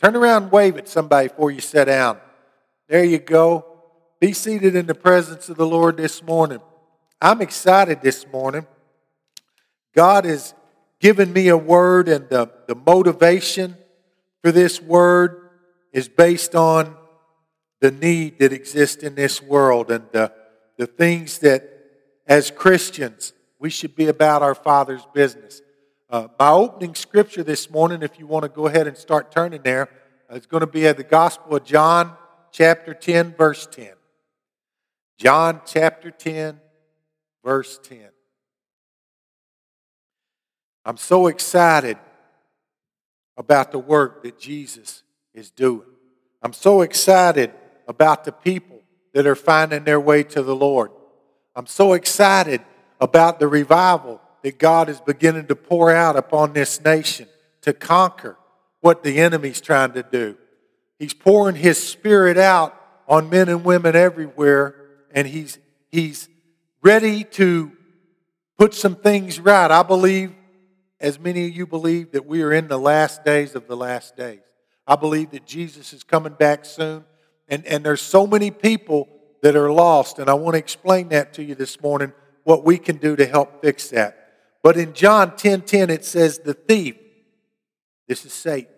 [0.00, 2.18] Turn around and wave at somebody before you sit down.
[2.88, 3.64] There you go.
[4.20, 6.60] Be seated in the presence of the Lord this morning.
[7.20, 8.66] I'm excited this morning.
[9.94, 10.54] God has
[11.00, 13.76] given me a word, and the, the motivation
[14.42, 15.50] for this word
[15.92, 16.94] is based on
[17.80, 20.32] the need that exists in this world and the,
[20.76, 21.68] the things that,
[22.26, 25.60] as Christians, we should be about our Father's business.
[26.16, 29.60] Uh, my opening scripture this morning, if you want to go ahead and start turning
[29.60, 29.82] there,
[30.32, 32.16] uh, it's going to be at the Gospel of John,
[32.50, 33.90] chapter 10, verse 10.
[35.18, 36.58] John chapter 10,
[37.44, 38.08] verse 10.
[40.86, 41.98] I'm so excited
[43.36, 45.02] about the work that Jesus
[45.34, 45.84] is doing.
[46.40, 47.52] I'm so excited
[47.86, 48.80] about the people
[49.12, 50.92] that are finding their way to the Lord.
[51.54, 52.62] I'm so excited
[53.02, 57.26] about the revival that God is beginning to pour out upon this nation
[57.62, 58.36] to conquer
[58.78, 60.36] what the enemy's trying to do.
[61.00, 64.76] He's pouring his spirit out on men and women everywhere,
[65.10, 65.58] and he's,
[65.90, 66.28] he's
[66.80, 67.72] ready to
[68.56, 69.68] put some things right.
[69.68, 70.32] I believe,
[71.00, 74.16] as many of you believe, that we are in the last days of the last
[74.16, 74.42] days.
[74.86, 77.04] I believe that Jesus is coming back soon,
[77.48, 79.08] and, and there's so many people
[79.42, 82.12] that are lost, and I want to explain that to you this morning,
[82.44, 84.22] what we can do to help fix that.
[84.66, 86.96] But in John 10:10 10, 10, it says, The thief,
[88.08, 88.74] this is Satan,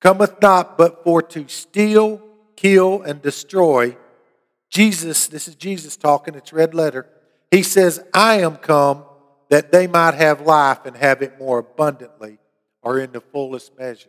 [0.00, 2.22] cometh not but for to steal,
[2.56, 3.98] kill, and destroy.
[4.70, 7.06] Jesus, this is Jesus talking, it's red letter.
[7.50, 9.04] He says, I am come
[9.50, 12.38] that they might have life and have it more abundantly
[12.80, 14.08] or in the fullest measure.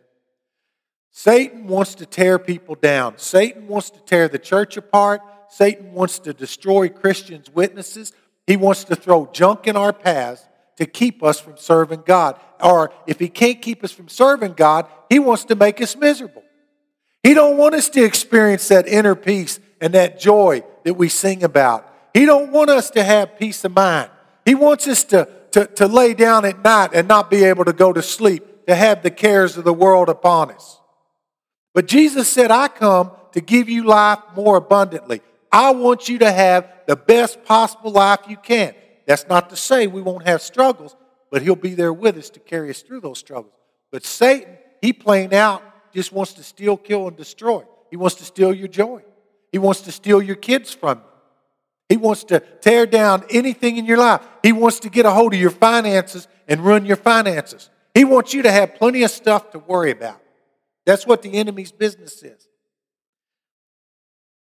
[1.12, 3.18] Satan wants to tear people down.
[3.18, 5.20] Satan wants to tear the church apart.
[5.50, 8.14] Satan wants to destroy Christians' witnesses.
[8.48, 12.40] He wants to throw junk in our paths to keep us from serving God.
[12.62, 16.44] Or if he can't keep us from serving God, he wants to make us miserable.
[17.22, 21.44] He don't want us to experience that inner peace and that joy that we sing
[21.44, 21.90] about.
[22.14, 24.10] He don't want us to have peace of mind.
[24.46, 27.74] He wants us to, to, to lay down at night and not be able to
[27.74, 30.80] go to sleep, to have the cares of the world upon us.
[31.74, 35.22] But Jesus said, I come to give you life more abundantly.
[35.52, 38.76] I want you to have the best possible life you can.
[39.06, 40.96] That's not to say we won't have struggles,
[41.32, 43.54] but He'll be there with us to carry us through those struggles.
[43.92, 45.62] But Satan, he playing out,
[45.94, 47.64] just wants to steal, kill, and destroy.
[47.92, 49.04] He wants to steal your joy.
[49.52, 51.04] He wants to steal your kids from you.
[51.90, 54.22] He wants to tear down anything in your life.
[54.42, 57.70] He wants to get a hold of your finances and ruin your finances.
[57.94, 60.20] He wants you to have plenty of stuff to worry about.
[60.86, 62.48] That's what the enemy's business is.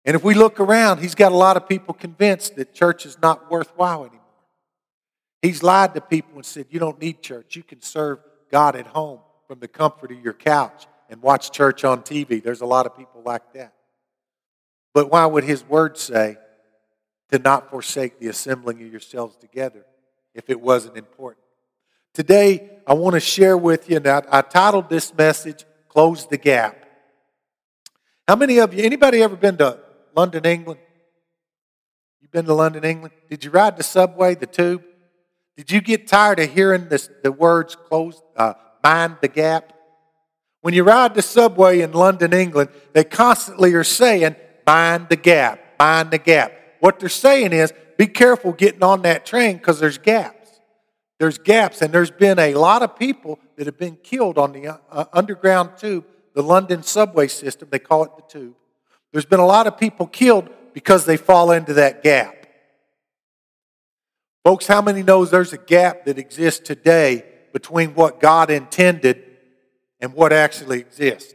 [0.05, 3.19] And if we look around, he's got a lot of people convinced that church is
[3.23, 4.21] not worthwhile anymore.
[5.43, 7.57] He's lied to people and said, You don't need church.
[7.57, 8.19] You can serve
[8.51, 12.43] God at home from the comfort of your couch and watch church on TV.
[12.43, 13.73] There's a lot of people like that.
[14.93, 16.37] But why would his word say
[17.31, 19.85] to not forsake the assembling of yourselves together
[20.35, 21.45] if it wasn't important?
[22.15, 26.39] Today, I want to share with you, and I, I titled this message, Close the
[26.39, 26.85] Gap.
[28.27, 29.79] How many of you, anybody ever been to
[30.17, 30.81] London, England?
[32.21, 33.15] You've been to London, England?
[33.31, 34.83] Did you ride the subway, the tube?
[35.59, 38.55] Did you get tired of hearing this, the words close, uh,
[38.85, 39.73] mind the gap?
[40.61, 45.61] When you ride the subway in London, England, they constantly are saying, mind the gap,
[45.77, 46.53] mind the gap.
[46.79, 50.61] What they're saying is, be careful getting on that train because there's gaps.
[51.19, 54.79] There's gaps, and there's been a lot of people that have been killed on the
[54.89, 56.05] uh, underground tube,
[56.35, 57.67] the London subway system.
[57.69, 58.55] They call it the tube.
[59.11, 62.38] There's been a lot of people killed because they fall into that gap.
[64.45, 69.23] Folks, how many knows there's a gap that exists today between what God intended
[70.01, 71.35] and what actually exists?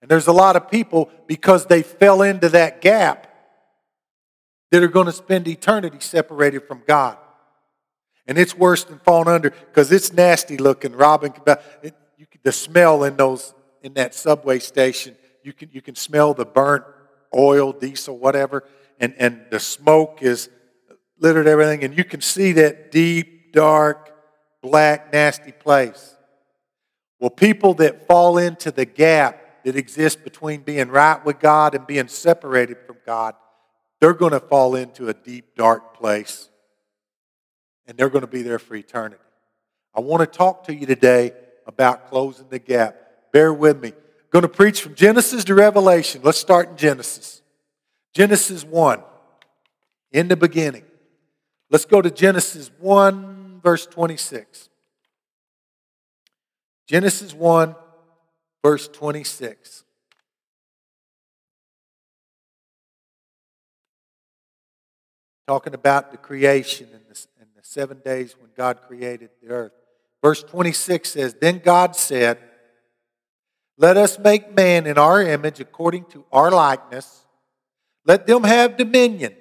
[0.00, 3.28] And there's a lot of people because they fell into that gap
[4.72, 7.16] that are going to spend eternity separated from God.
[8.26, 11.32] And it's worse than falling under because it's nasty looking, Robin,
[11.82, 16.34] It, you, the smell in those in that subway station, you can you can smell
[16.34, 16.84] the burnt
[17.34, 18.64] oil, diesel, whatever,
[19.00, 20.48] and and the smoke is
[21.22, 24.10] littered everything, and you can see that deep, dark,
[24.60, 26.16] black, nasty place.
[27.20, 31.86] Well, people that fall into the gap that exists between being right with God and
[31.86, 33.34] being separated from God,
[34.00, 36.50] they're going to fall into a deep, dark place,
[37.86, 39.22] and they're going to be there for eternity.
[39.94, 41.32] I want to talk to you today
[41.66, 42.96] about closing the gap.
[43.32, 43.90] Bear with me.
[43.90, 46.22] I'm going to preach from Genesis to Revelation.
[46.24, 47.42] Let's start in Genesis.
[48.12, 49.02] Genesis 1.
[50.10, 50.84] In the beginning.
[51.72, 54.68] Let's go to Genesis 1, verse 26.
[56.86, 57.74] Genesis 1,
[58.62, 59.84] verse 26.
[65.46, 69.72] Talking about the creation in the, in the seven days when God created the earth.
[70.22, 72.36] Verse 26 says, Then God said,
[73.78, 77.24] Let us make man in our image according to our likeness.
[78.04, 79.34] Let them have dominion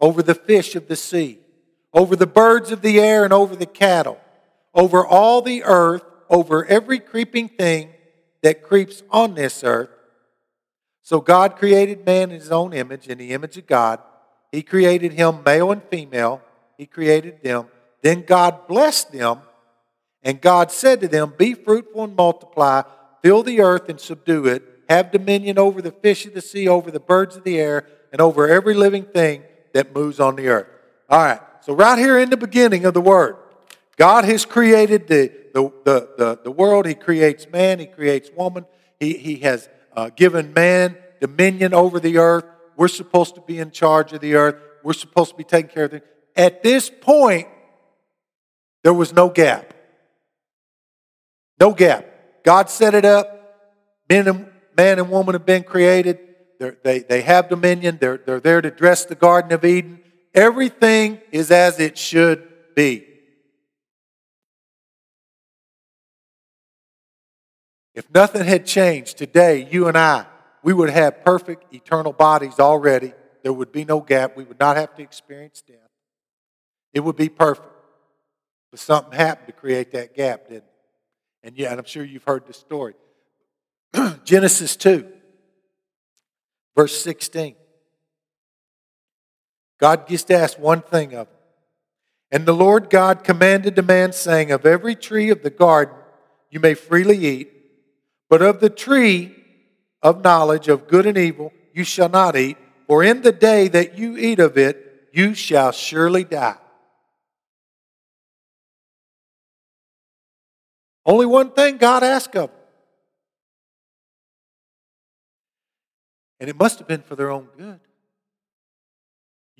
[0.00, 1.38] over the fish of the sea,
[1.92, 4.20] over the birds of the air, and over the cattle,
[4.74, 7.90] over all the earth, over every creeping thing
[8.42, 9.90] that creeps on this earth.
[11.02, 14.00] So God created man in his own image, in the image of God.
[14.52, 16.40] He created him male and female.
[16.78, 17.66] He created them.
[18.02, 19.40] Then God blessed them
[20.22, 22.82] and God said to them, Be fruitful and multiply,
[23.22, 26.90] fill the earth and subdue it, have dominion over the fish of the sea, over
[26.90, 30.66] the birds of the air, and over every living thing that moves on the earth.
[31.08, 33.36] All right, so right here in the beginning of the word,
[33.96, 36.86] God has created the, the, the, the, the world.
[36.86, 38.64] He creates man, He creates woman.
[38.98, 42.44] He, he has uh, given man dominion over the earth.
[42.76, 44.56] We're supposed to be in charge of the earth.
[44.82, 46.06] We're supposed to be taking care of it.
[46.34, 47.48] At this point,
[48.82, 49.74] there was no gap.
[51.58, 52.06] No gap.
[52.42, 53.36] God set it up.
[54.08, 54.46] Men and,
[54.76, 56.18] man and woman have been created.
[56.58, 57.98] They're, they, they have dominion.
[58.00, 59.99] They're, they're there to dress the Garden of Eden.
[60.34, 63.06] Everything is as it should be.
[67.94, 70.26] If nothing had changed today, you and I,
[70.62, 73.12] we would have perfect eternal bodies already.
[73.42, 74.36] There would be no gap.
[74.36, 75.76] We would not have to experience death.
[76.92, 77.68] It would be perfect.
[78.70, 80.64] But something happened to create that gap, didn't it?
[81.42, 82.94] And yeah, and I'm sure you've heard the story.
[84.24, 85.06] Genesis 2,
[86.76, 87.56] verse 16.
[89.80, 91.36] God just asked one thing of him.
[92.30, 95.96] And the Lord God commanded the man, saying, Of every tree of the garden
[96.50, 97.50] you may freely eat,
[98.28, 99.34] but of the tree
[100.02, 102.56] of knowledge of good and evil you shall not eat,
[102.86, 106.56] for in the day that you eat of it you shall surely die.
[111.04, 112.58] Only one thing God asked of them.
[116.38, 117.80] And it must have been for their own good.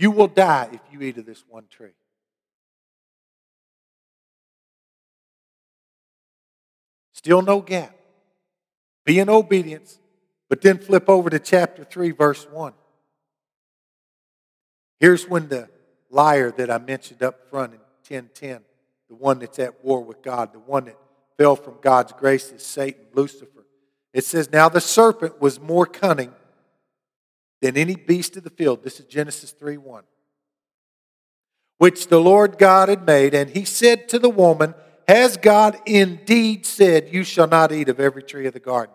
[0.01, 1.91] You will die if you eat of this one tree.
[7.13, 7.95] Still no gap.
[9.05, 9.99] Be in obedience,
[10.49, 12.73] but then flip over to chapter 3, verse 1.
[15.01, 15.69] Here's when the
[16.09, 18.63] liar that I mentioned up front in 1010,
[19.11, 20.97] the one that's at war with God, the one that
[21.37, 23.67] fell from God's grace is Satan, Lucifer.
[24.15, 26.33] It says, Now the serpent was more cunning
[27.61, 28.83] than any beast of the field.
[28.83, 30.05] This is Genesis 3 1.
[31.79, 34.75] Which the Lord God had made, and he said to the woman,
[35.09, 38.95] Has God indeed said, You shall not eat of every tree of the garden?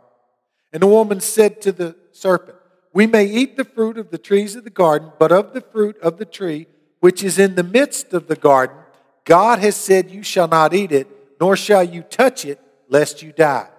[0.71, 2.57] And the woman said to the serpent,
[2.93, 5.97] We may eat the fruit of the trees of the garden, but of the fruit
[5.99, 6.67] of the tree
[6.99, 8.77] which is in the midst of the garden,
[9.25, 11.07] God has said, You shall not eat it
[11.39, 12.59] nor shall you touch it,
[12.89, 13.69] lest you die.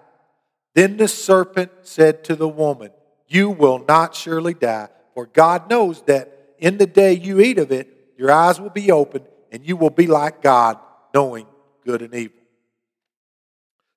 [0.75, 2.91] Then the serpent said to the woman,
[3.29, 7.73] You will not surely die, for God knows that in the day you eat of
[7.73, 10.79] it, your eyes will be opened, and you will be like God,
[11.13, 11.47] knowing
[11.85, 12.41] good and evil.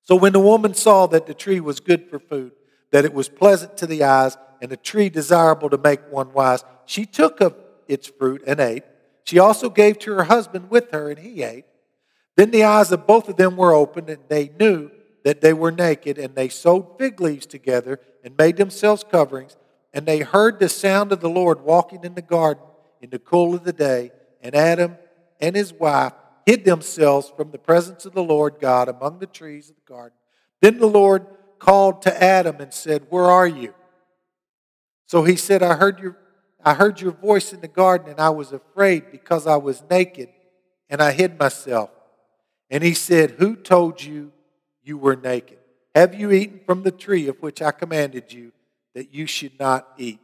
[0.02, 2.52] So when the woman saw that the tree was good for food,
[2.90, 6.64] that it was pleasant to the eyes, and a tree desirable to make one wise,
[6.84, 7.54] she took of
[7.86, 8.82] its fruit and ate.
[9.24, 11.64] She also gave to her husband with her, and he ate.
[12.36, 14.90] Then the eyes of both of them were opened, and they knew
[15.24, 19.56] that they were naked, and they sewed fig leaves together and made themselves coverings.
[19.92, 22.62] And they heard the sound of the Lord walking in the garden
[23.00, 24.12] in the cool of the day,
[24.42, 24.96] and Adam
[25.40, 26.12] and his wife
[26.44, 30.16] hid themselves from the presence of the Lord God among the trees of the garden.
[30.60, 31.26] Then the Lord
[31.58, 33.74] called to Adam and said, Where are you?
[35.06, 36.16] So he said, I heard your
[36.62, 40.28] I heard your voice in the garden, and I was afraid because I was naked,
[40.90, 41.90] and I hid myself.
[42.68, 44.32] And he said, Who told you
[44.82, 45.58] you were naked?
[45.94, 48.52] Have you eaten from the tree of which I commanded you
[48.94, 50.20] that you should not eat?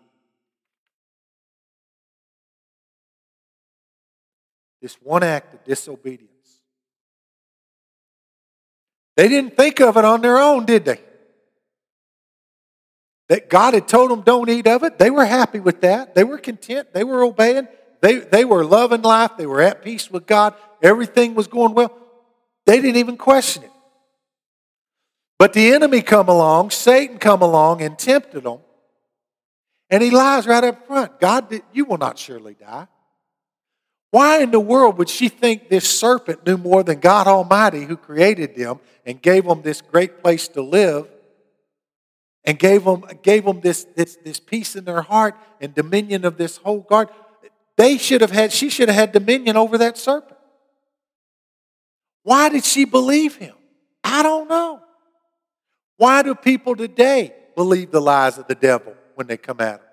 [4.81, 6.31] This one act of disobedience.
[9.17, 11.01] They didn't think of it on their own, did they?
[13.29, 14.99] That God had told them don't eat of it.
[14.99, 16.15] They were happy with that.
[16.15, 16.93] They were content.
[16.93, 17.67] They were obeying.
[18.01, 19.33] They, they were loving life.
[19.37, 20.55] They were at peace with God.
[20.83, 21.93] Everything was going well.
[22.67, 23.71] They didn't even question it.
[25.39, 28.59] But the enemy come along, Satan come along and tempted them.
[29.91, 31.21] And he lies right up front.
[31.21, 32.89] God, you will not surely die.
[34.11, 37.97] Why in the world would she think this serpent knew more than God Almighty who
[37.97, 41.09] created them and gave them this great place to live?
[42.47, 46.37] and gave them, gave them this, this, this peace in their heart and dominion of
[46.37, 47.15] this whole garden.
[47.77, 50.39] They should have had, she should have had dominion over that serpent.
[52.23, 53.55] Why did she believe him?
[54.03, 54.81] I don't know.
[55.97, 59.91] Why do people today believe the lies of the devil when they come at them?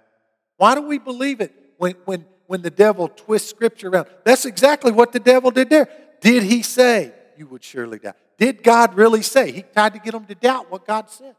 [0.57, 4.07] Why do we believe it when, when, when the devil twists scripture around?
[4.23, 5.89] That's exactly what the devil did there.
[6.21, 8.13] Did he say, You would surely die?
[8.37, 9.51] Did God really say?
[9.51, 11.35] He tried to get them to doubt what God said.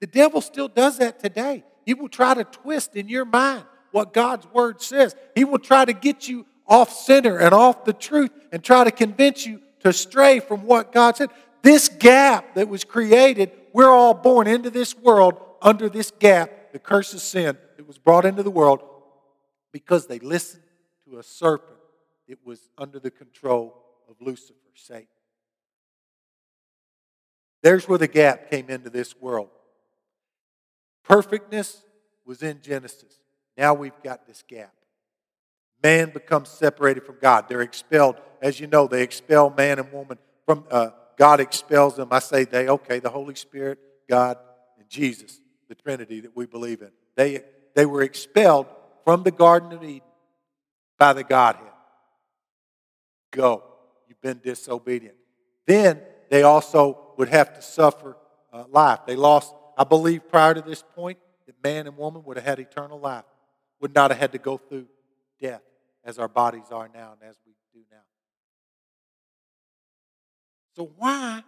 [0.00, 1.64] The devil still does that today.
[1.84, 5.14] He will try to twist in your mind what God's word says.
[5.34, 8.90] He will try to get you off center and off the truth and try to
[8.90, 11.30] convince you to stray from what God said.
[11.62, 16.78] This gap that was created, we're all born into this world under this gap, the
[16.78, 18.80] curse of sin that was brought into the world
[19.72, 20.62] because they listened
[21.08, 21.78] to a serpent
[22.28, 23.74] that was under the control
[24.08, 25.06] of Lucifer, Satan.
[27.62, 29.48] There's where the gap came into this world.
[31.04, 31.82] Perfectness
[32.24, 33.20] was in Genesis.
[33.56, 34.72] Now we've got this gap.
[35.82, 37.46] Man becomes separated from God.
[37.48, 38.16] They're expelled.
[38.40, 40.90] As you know, they expel man and woman from uh,
[41.20, 42.08] God expels them.
[42.12, 44.38] I say they, okay, the Holy Spirit, God,
[44.78, 46.92] and Jesus, the Trinity that we believe in.
[47.14, 47.42] They,
[47.74, 48.66] they were expelled
[49.04, 50.00] from the Garden of Eden
[50.98, 51.66] by the Godhead.
[53.32, 53.62] Go.
[54.08, 55.14] You've been disobedient.
[55.66, 56.00] Then
[56.30, 58.16] they also would have to suffer
[58.50, 59.00] uh, life.
[59.06, 62.58] They lost, I believe, prior to this point, that man and woman would have had
[62.60, 63.24] eternal life,
[63.82, 64.86] would not have had to go through
[65.38, 65.60] death
[66.02, 67.98] as our bodies are now and as we do now.
[70.76, 71.42] So why,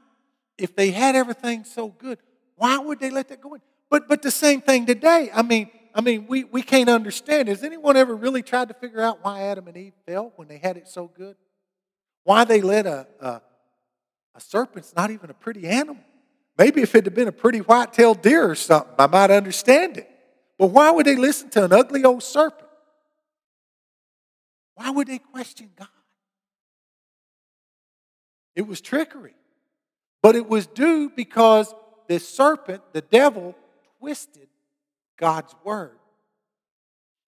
[0.59, 2.19] if they had everything so good,
[2.57, 3.61] why would they let that go in?
[3.91, 5.31] But but the same thing today.
[5.33, 7.49] I mean, I mean, we, we can't understand.
[7.49, 10.59] Has anyone ever really tried to figure out why Adam and Eve fell when they
[10.59, 11.37] had it so good?
[12.25, 13.43] Why they let a, a,
[14.35, 16.03] a serpent's not even a pretty animal.
[16.57, 20.09] Maybe if it had been a pretty white-tailed deer or something, I might understand it.
[20.59, 22.69] But why would they listen to an ugly old serpent?
[24.75, 25.89] Why would they question God?
[28.55, 29.35] It was trickery.
[30.23, 31.75] But it was due because
[32.09, 33.55] the serpent, the devil,
[33.99, 34.49] twisted
[35.17, 35.99] God's word.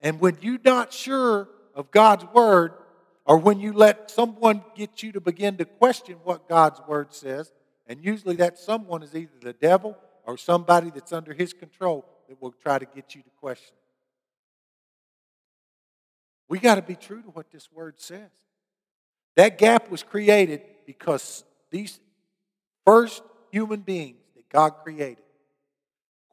[0.01, 2.73] And when you're not sure of God's word,
[3.25, 7.51] or when you let someone get you to begin to question what God's word says,
[7.85, 12.41] and usually that someone is either the devil or somebody that's under his control that
[12.41, 13.75] will try to get you to question.
[16.47, 18.31] We got to be true to what this word says.
[19.35, 21.99] That gap was created because these
[22.83, 25.23] first human beings that God created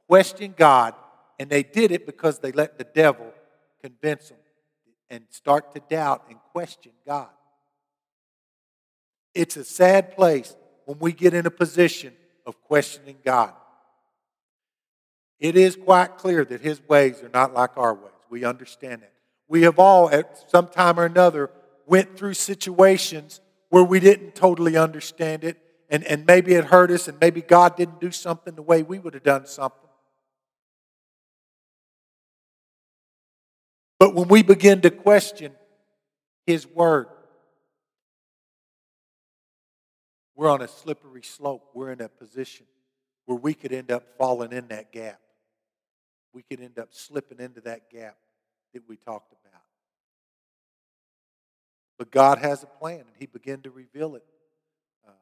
[0.09, 0.95] questioned God,
[1.39, 3.35] and they did it because they let the devil
[3.83, 4.39] convince them
[5.11, 7.29] and start to doubt and question God.
[9.35, 12.15] It's a sad place when we get in a position
[12.47, 13.53] of questioning God.
[15.39, 18.15] It is quite clear that His ways are not like our ways.
[18.31, 19.13] We understand that.
[19.49, 21.51] We have all, at some time or another,
[21.87, 25.59] went through situations where we didn't totally understand it,
[25.89, 28.99] and, and maybe it hurt us, and maybe God didn't do something the way we
[28.99, 29.81] would have done something.
[33.99, 35.53] But when we begin to question
[36.47, 37.07] His Word,
[40.35, 41.71] we're on a slippery slope.
[41.75, 42.67] We're in a position
[43.25, 45.19] where we could end up falling in that gap.
[46.33, 48.17] We could end up slipping into that gap
[48.75, 49.63] that we talked about.
[51.99, 54.25] But God has a plan, and He began to reveal it.
[55.07, 55.13] Uh,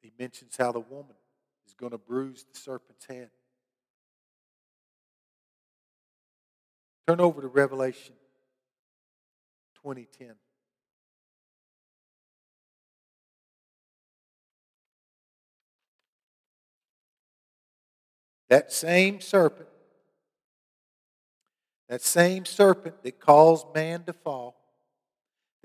[0.00, 1.14] he mentions how the woman
[1.66, 3.30] is going to bruise the serpent's head.
[7.06, 8.14] Turn over to Revelation
[9.82, 10.34] 2010.
[18.48, 19.68] That same serpent
[21.88, 24.55] that same serpent that caused man to fall,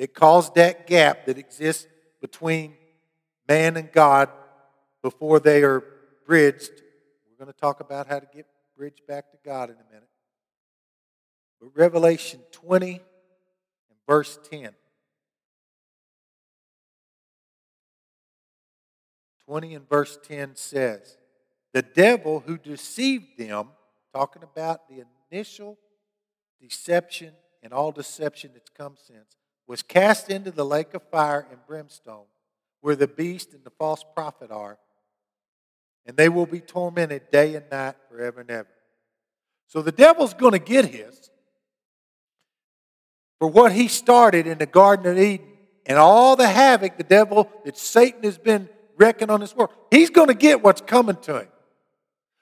[0.01, 1.85] that caused that gap that exists
[2.21, 2.73] between
[3.47, 4.29] man and God
[5.03, 5.83] before they are
[6.25, 6.71] bridged.
[7.29, 10.09] We're going to talk about how to get bridged back to God in a minute.
[11.59, 12.99] But Revelation 20 and
[14.07, 14.71] verse 10.
[19.45, 21.15] 20 and verse 10 says,
[21.73, 23.67] The devil who deceived them,
[24.15, 25.77] talking about the initial
[26.59, 29.37] deception and all deception that's come since,
[29.71, 32.25] was cast into the lake of fire and brimstone,
[32.81, 34.77] where the beast and the false prophet are,
[36.05, 38.67] and they will be tormented day and night forever and ever.
[39.67, 41.29] So the devil's going to get his
[43.39, 45.47] for what he started in the Garden of Eden
[45.85, 49.71] and all the havoc the devil that Satan has been wrecking on this world.
[49.89, 51.47] He's going to get what's coming to him.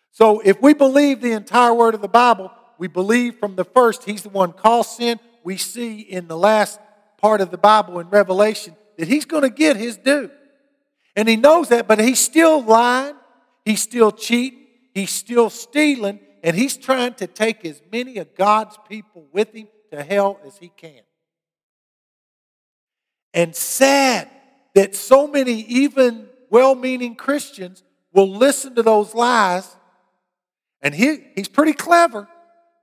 [0.10, 4.06] So if we believe the entire word of the Bible, we believe from the first,
[4.06, 5.20] he's the one caused sin.
[5.44, 6.80] We see in the last
[7.20, 10.32] part of the Bible in Revelation that he's going to get his due.
[11.16, 13.16] And he knows that, but he's still lying,
[13.66, 18.78] he's still cheating, he's still stealing, and he's trying to take as many of God's
[18.88, 21.02] people with him to hell as he can.
[23.34, 24.30] And sad
[24.76, 27.84] that so many, even well meaning Christians,
[28.14, 29.76] will listen to those lies.
[30.82, 32.28] And he, he's pretty clever.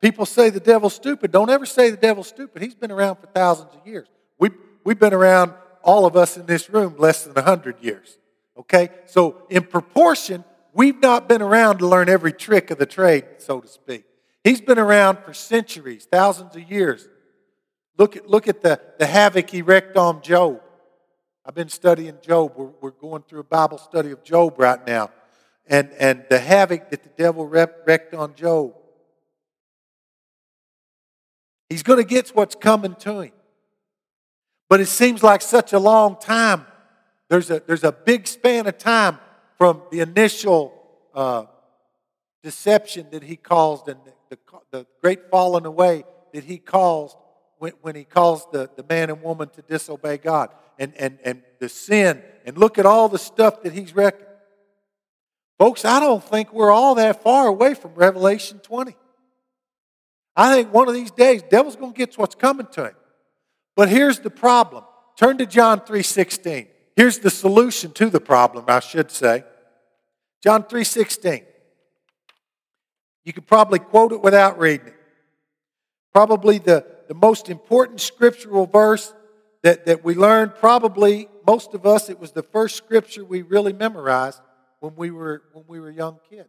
[0.02, 1.33] People say the devil's stupid.
[1.33, 2.62] Don't ever say the devil's stupid.
[2.62, 4.09] He's been around for thousands of years.
[4.87, 5.52] We, we've been around,
[5.83, 8.19] all of us in this room, less than 100 years.
[8.57, 8.90] Okay?
[9.07, 13.61] So, in proportion, we've not been around to learn every trick of the trade, so
[13.61, 14.05] to speak.
[14.45, 17.09] He's been around for centuries, thousands of years.
[17.99, 20.61] Look at, look at the, the havoc he wreaked on Job.
[21.45, 22.52] I've been studying Job.
[22.57, 25.11] We're, we're going through a Bible study of Job right now.
[25.66, 28.75] And, and the havoc that the devil wreaked on Job.
[31.69, 33.33] He's going to get what's coming to him.
[34.68, 36.66] But it seems like such a long time.
[37.28, 39.18] There's a, there's a big span of time
[39.58, 40.73] from the initial
[41.14, 41.46] uh,
[42.42, 47.16] deception that he caused and the, the, the, great falling away that he caused
[47.58, 51.42] when, when he caused the, the man and woman to disobey God and, and, and
[51.58, 52.23] the sin.
[52.44, 54.26] And look at all the stuff that he's wrecking.
[55.58, 58.94] Folks, I don't think we're all that far away from Revelation 20.
[60.37, 62.94] I think one of these days, devil's going to get what's coming to him.
[63.76, 64.85] But here's the problem.
[65.16, 66.68] Turn to John 3:16.
[66.97, 69.45] Here's the solution to the problem, I should say.
[70.42, 71.45] John 3:16.
[73.23, 74.95] You could probably quote it without reading it.
[76.12, 79.12] Probably the, the most important scriptural verse
[79.62, 83.73] that, that we learned, probably most of us, it was the first scripture we really
[83.73, 84.40] memorized
[84.80, 86.49] when we were when we were young kids.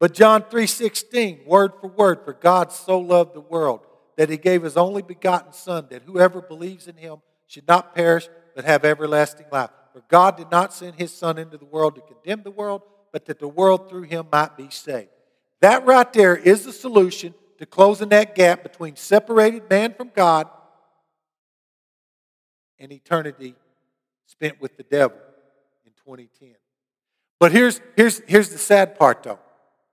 [0.00, 3.80] But John 3:16, word for word, for God so loved the world
[4.16, 8.28] that he gave his only begotten Son, that whoever believes in him should not perish,
[8.54, 9.70] but have everlasting life.
[9.92, 13.26] For God did not send his Son into the world to condemn the world, but
[13.26, 15.08] that the world through him might be saved.
[15.60, 20.48] That right there is the solution to closing that gap between separated man from God
[22.78, 23.54] and eternity
[24.26, 25.16] spent with the devil
[25.86, 26.54] in 2010.
[27.38, 29.38] But here's, here's, here's the sad part, though.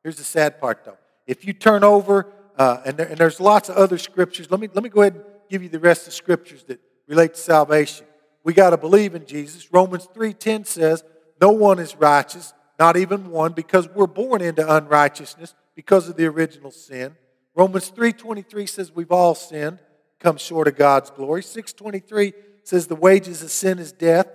[0.03, 0.97] Here's the sad part, though.
[1.27, 4.49] If you turn over uh, and, there, and there's lots of other scriptures.
[4.51, 7.33] Let me, let me go ahead and give you the rest of scriptures that relate
[7.35, 8.05] to salvation.
[8.43, 9.71] We got to believe in Jesus.
[9.71, 11.03] Romans 3.10 says,
[11.41, 16.27] no one is righteous, not even one, because we're born into unrighteousness because of the
[16.27, 17.15] original sin.
[17.55, 19.79] Romans 3.23 says we've all sinned,
[20.19, 21.41] come short of God's glory.
[21.41, 22.33] 6.23
[22.63, 24.27] says the wages of sin is death,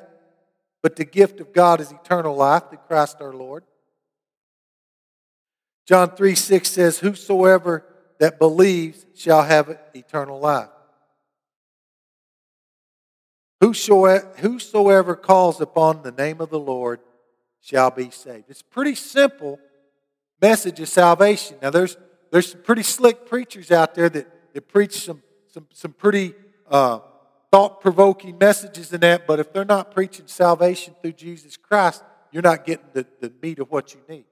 [0.83, 3.63] but the gift of God is eternal life through Christ our Lord.
[5.87, 7.85] John 3 6 says, Whosoever
[8.19, 10.69] that believes shall have eternal life.
[13.61, 17.01] Whosoever calls upon the name of the Lord
[17.61, 18.45] shall be saved.
[18.49, 19.59] It's a pretty simple
[20.41, 21.57] message of salvation.
[21.63, 21.97] Now, there's,
[22.31, 26.35] there's some pretty slick preachers out there that, that preach some, some, some pretty
[26.71, 27.01] uh,
[27.51, 32.43] thought provoking messages in that, but if they're not preaching salvation through Jesus Christ, you're
[32.43, 34.27] not getting the, the meat of what you need.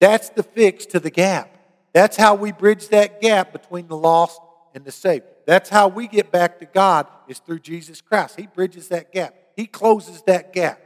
[0.00, 1.53] That's the fix to the gap.
[1.94, 4.40] That's how we bridge that gap between the lost
[4.74, 5.24] and the saved.
[5.46, 8.38] That's how we get back to God is through Jesus Christ.
[8.38, 9.34] He bridges that gap.
[9.56, 10.80] He closes that gap.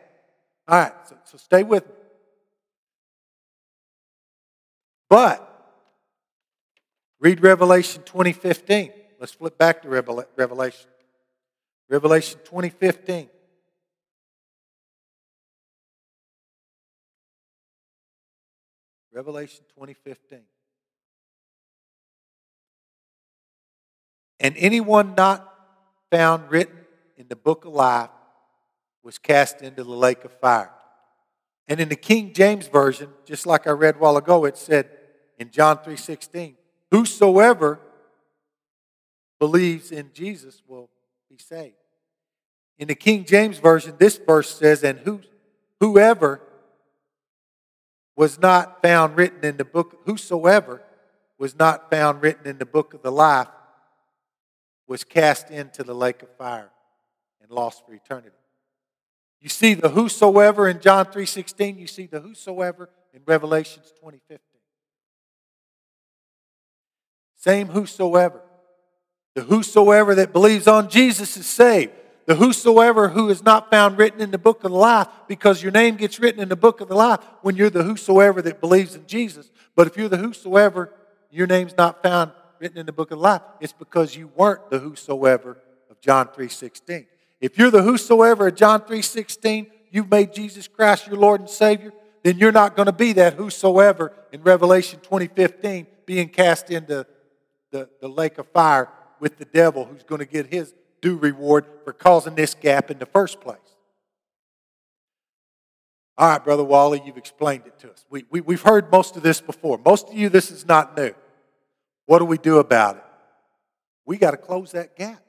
[0.69, 1.93] All right, so, so stay with me.
[5.09, 5.45] But
[7.19, 8.93] read Revelation 2015.
[9.19, 10.91] Let's flip back to Revelation.
[11.89, 13.31] Revelation 2015.
[19.11, 20.41] Revelation 2015.
[24.41, 25.53] And anyone not
[26.11, 26.77] found written
[27.17, 28.11] in the book of life
[29.03, 30.71] was cast into the lake of fire.
[31.67, 34.89] And in the King James Version, just like I read while ago, it said
[35.39, 36.57] in John 3:16,
[36.91, 37.81] whosoever
[39.39, 40.89] believes in Jesus will
[41.29, 41.75] be saved.
[42.79, 45.21] In the King James Version, this verse says, and who,
[45.81, 46.41] whoever
[48.17, 50.83] was not found written in the book, whosoever
[51.39, 53.49] was not found written in the book of the life
[54.89, 56.71] was cast into the lake of fire
[57.41, 58.35] and lost for eternity.
[59.41, 64.41] You see the whosoever in John 3:16, you see the whosoever in Revelations 20:15.
[67.37, 68.41] Same whosoever.
[69.35, 71.93] The whosoever that believes on Jesus is saved.
[72.27, 75.73] the whosoever who is not found written in the book of the life because your
[75.73, 78.95] name gets written in the book of the life when you're the whosoever that believes
[78.95, 79.51] in Jesus.
[79.75, 80.93] But if you're the whosoever,
[81.31, 84.79] your name's not found written in the book of life, it's because you weren't the
[84.79, 85.59] whosoever
[85.91, 87.07] of John 3.16.
[87.41, 91.93] If you're the whosoever of John 3.16, you've made Jesus Christ your Lord and Savior,
[92.23, 97.07] then you're not going to be that whosoever in Revelation 2015 being cast into
[97.71, 98.89] the, the lake of fire
[99.21, 102.99] with the devil who's going to get his due reward for causing this gap in
[102.99, 103.59] the first place.
[106.17, 108.05] All right, Brother Wally, you've explained it to us.
[108.11, 109.79] We, we, we've heard most of this before.
[109.85, 111.15] Most of you, this is not new.
[112.09, 113.05] What do we do about it?
[114.07, 115.23] We got to close that gap.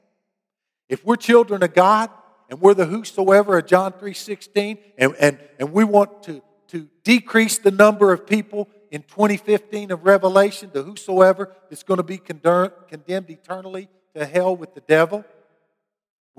[0.88, 2.10] If we're children of God
[2.48, 7.58] and we're the whosoever of John 3.16 and, and, and we want to, to decrease
[7.58, 13.30] the number of people in 2015 of Revelation, the whosoever that's going to be condemned
[13.30, 15.24] eternally to hell with the devil,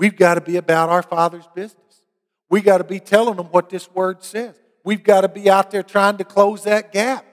[0.02, 2.04] We've got to be about our Father's business.
[2.50, 4.56] We got to be telling them what this word says.
[4.84, 7.24] We've got to be out there trying to close that gap.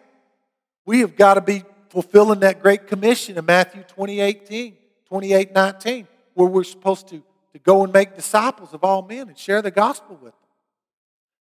[0.84, 1.64] We have got to be
[1.98, 7.20] fulfilling that great commission in Matthew 2018, 28, 19, where we're supposed to,
[7.52, 10.48] to go and make disciples of all men and share the gospel with them.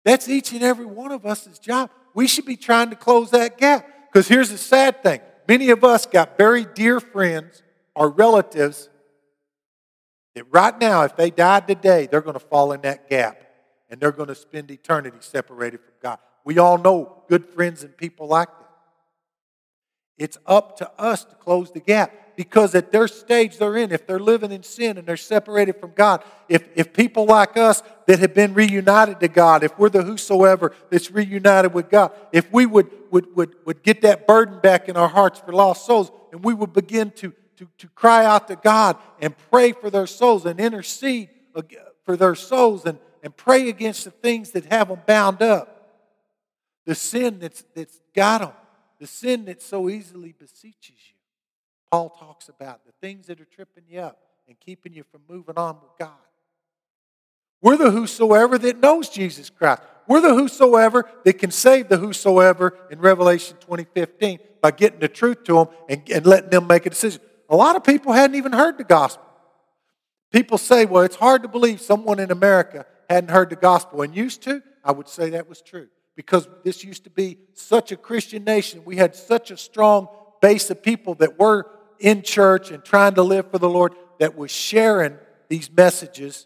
[0.04, 1.90] That's each and every one of us' job.
[2.14, 3.88] We should be trying to close that gap.
[4.12, 7.64] Because here's the sad thing many of us got very dear friends
[7.96, 8.90] or relatives
[10.36, 13.42] that right now, if they died today, they're going to fall in that gap
[13.90, 16.20] and they're going to spend eternity separated from God.
[16.44, 18.61] We all know good friends and people like that.
[20.22, 24.06] It's up to us to close the gap because at their stage they're in, if
[24.08, 28.20] they're living in sin and they're separated from God, if, if people like us that
[28.20, 32.66] have been reunited to God, if we're the whosoever that's reunited with God, if we
[32.66, 36.44] would, would, would, would get that burden back in our hearts for lost souls and
[36.44, 40.48] we would begin to to, to cry out to God and pray for their souls
[40.48, 41.30] and intercede
[42.04, 45.78] for their souls and, and pray against the things that have them bound up.
[46.88, 48.52] The sin that's, that's got them,
[49.02, 51.16] the sin that so easily beseeches you.
[51.90, 55.58] Paul talks about the things that are tripping you up and keeping you from moving
[55.58, 56.12] on with God.
[57.64, 59.82] We're the whosoever that knows Jesus Christ.
[60.08, 65.46] We're the whosoever that can save the whosoever in Revelation 2015 by getting the truth
[65.46, 67.22] to them and, and letting them make a decision.
[67.50, 69.26] A lot of people hadn't even heard the gospel.
[70.32, 74.16] People say, well, it's hard to believe someone in America hadn't heard the gospel and
[74.16, 74.62] used to.
[74.84, 75.88] I would say that was true
[76.22, 78.84] because this used to be such a Christian nation.
[78.86, 80.08] We had such a strong
[80.40, 81.68] base of people that were
[82.00, 85.18] in church and trying to live for the Lord that was sharing
[85.50, 86.46] these messages.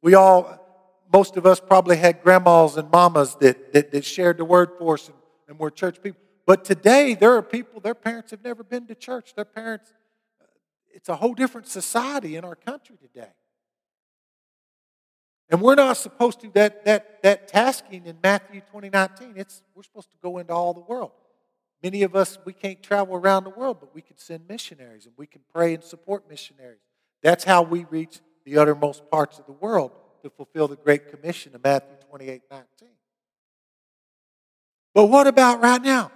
[0.00, 0.64] We all,
[1.12, 4.94] most of us probably had grandmas and mamas that, that, that shared the word for
[4.94, 5.16] us and,
[5.48, 6.20] and were church people.
[6.46, 9.34] But today, there are people, their parents have never been to church.
[9.34, 9.92] Their parents
[10.96, 13.28] it's a whole different society in our country today.
[15.48, 20.10] And we're not supposed to, that, that, that tasking in Matthew 2019, it's, we're supposed
[20.10, 21.12] to go into all the world.
[21.82, 25.14] Many of us, we can't travel around the world, but we can send missionaries and
[25.16, 26.80] we can pray and support missionaries.
[27.22, 31.54] That's how we reach the uttermost parts of the world to fulfill the Great Commission
[31.54, 32.88] of Matthew 28 19.
[34.94, 36.10] But what about right now?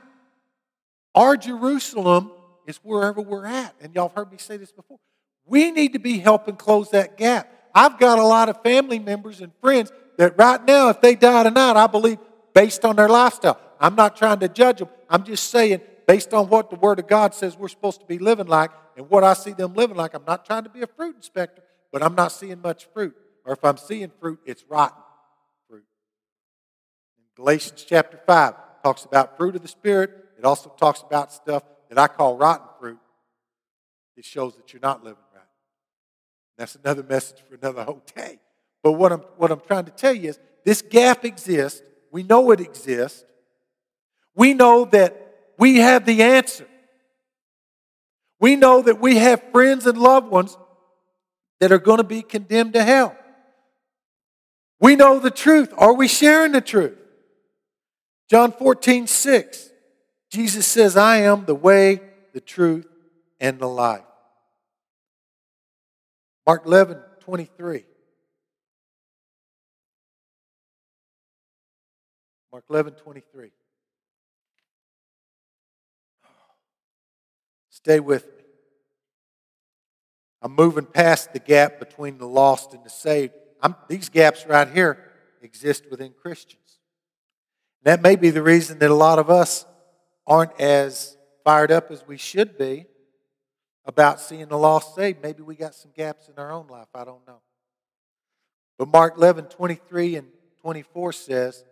[1.14, 2.32] Our Jerusalem
[2.66, 3.74] is wherever we're at.
[3.80, 4.98] And y'all have heard me say this before.
[5.44, 7.52] We need to be helping close that gap.
[7.74, 11.44] I've got a lot of family members and friends that right now, if they die
[11.44, 12.18] tonight, I believe
[12.54, 13.60] based on their lifestyle.
[13.78, 14.88] I'm not trying to judge them.
[15.08, 18.18] I'm just saying, based on what the Word of God says we're supposed to be
[18.18, 20.86] living like and what I see them living like, I'm not trying to be a
[20.86, 23.14] fruit inspector, but I'm not seeing much fruit.
[23.44, 25.02] Or if I'm seeing fruit, it's rotten
[25.68, 25.84] fruit.
[27.16, 30.10] In Galatians chapter 5 talks about fruit of the Spirit.
[30.36, 32.98] It also talks about stuff that I call rotten fruit,
[34.16, 35.18] it shows that you're not living.
[36.60, 38.38] That's another message for another whole day.
[38.82, 41.80] But what I'm, what I'm trying to tell you is this gap exists.
[42.12, 43.24] We know it exists.
[44.34, 46.66] We know that we have the answer.
[48.40, 50.58] We know that we have friends and loved ones
[51.60, 53.16] that are going to be condemned to hell.
[54.80, 55.72] We know the truth.
[55.78, 56.98] Are we sharing the truth?
[58.28, 59.70] John 14, 6.
[60.30, 62.02] Jesus says, I am the way,
[62.34, 62.86] the truth,
[63.40, 64.04] and the life.
[66.50, 67.84] Mark 11, 23.
[72.50, 73.52] Mark 11, 23.
[77.70, 78.32] Stay with me.
[80.42, 83.34] I'm moving past the gap between the lost and the saved.
[83.62, 84.98] I'm, these gaps right here
[85.42, 86.80] exist within Christians.
[87.84, 89.66] That may be the reason that a lot of us
[90.26, 92.86] aren't as fired up as we should be
[93.90, 95.20] about seeing the lost saved.
[95.20, 96.86] Maybe we got some gaps in our own life.
[96.94, 97.40] I don't know.
[98.78, 100.28] But Mark 11, 23 and
[100.62, 101.64] 24 says,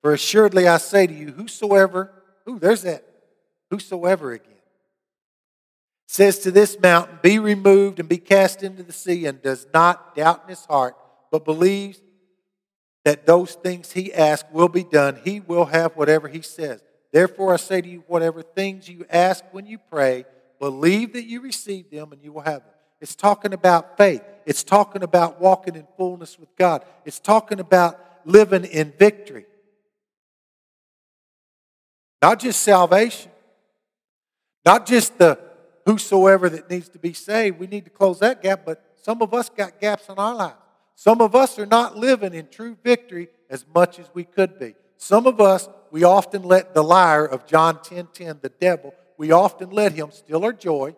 [0.00, 2.10] For assuredly I say to you, whosoever,
[2.48, 3.04] ooh, there's that,
[3.70, 4.54] whosoever again,
[6.08, 10.16] says to this mountain, Be removed and be cast into the sea, and does not
[10.16, 10.96] doubt in his heart,
[11.30, 12.00] but believes
[13.04, 16.82] that those things he asks will be done, he will have whatever he says.
[17.12, 20.24] Therefore, I say to you, whatever things you ask when you pray,
[20.58, 22.74] believe that you receive them and you will have them.
[23.00, 24.22] It's talking about faith.
[24.46, 26.84] It's talking about walking in fullness with God.
[27.04, 29.46] It's talking about living in victory.
[32.22, 33.30] Not just salvation,
[34.64, 35.38] not just the
[35.84, 37.58] whosoever that needs to be saved.
[37.58, 40.56] We need to close that gap, but some of us got gaps in our lives.
[40.96, 44.74] Some of us are not living in true victory as much as we could be.
[44.96, 49.32] Some of us, we often let the liar of John 10 10, the devil, we
[49.32, 50.94] often let him steal our joy.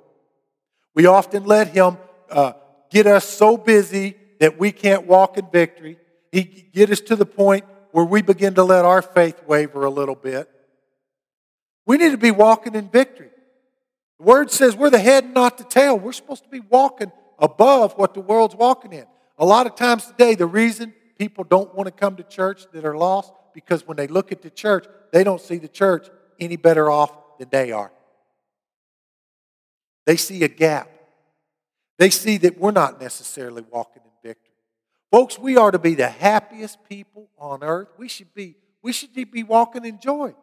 [0.94, 1.98] We often let him
[2.30, 2.52] uh,
[2.90, 5.98] get us so busy that we can't walk in victory.
[6.32, 9.90] He get us to the point where we begin to let our faith waver a
[9.90, 10.50] little bit.
[11.86, 13.30] We need to be walking in victory.
[14.18, 15.98] The word says we're the head and not the tail.
[15.98, 19.06] We're supposed to be walking above what the world's walking in.
[19.38, 22.84] A lot of times today, the reason people don't want to come to church that
[22.84, 26.56] are lost because when they look at the church, they don't see the church any
[26.56, 27.92] better off than they are.
[30.08, 30.88] They see a gap.
[31.98, 34.54] They see that we're not necessarily walking in victory.
[35.12, 37.88] Folks, we are to be the happiest people on earth.
[37.98, 40.34] We should be, we should be walking in joy.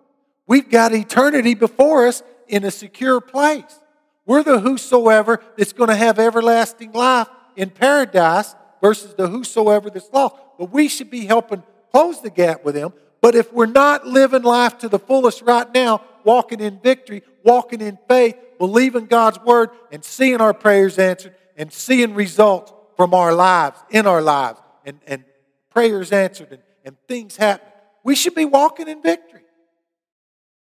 [0.45, 3.79] We've got eternity before us in a secure place.
[4.27, 10.13] We're the whosoever that's going to have everlasting life in paradise versus the whosoever that's
[10.13, 10.35] lost.
[10.59, 12.93] But we should be helping close the gap with them.
[13.19, 17.81] But if we're not living life to the fullest right now, walking in victory, walking
[17.81, 23.33] in faith, believing God's word, and seeing our prayers answered, and seeing results from our
[23.33, 25.23] lives, in our lives, and, and
[25.69, 27.67] prayers answered, and, and things happen,
[28.03, 29.41] we should be walking in victory.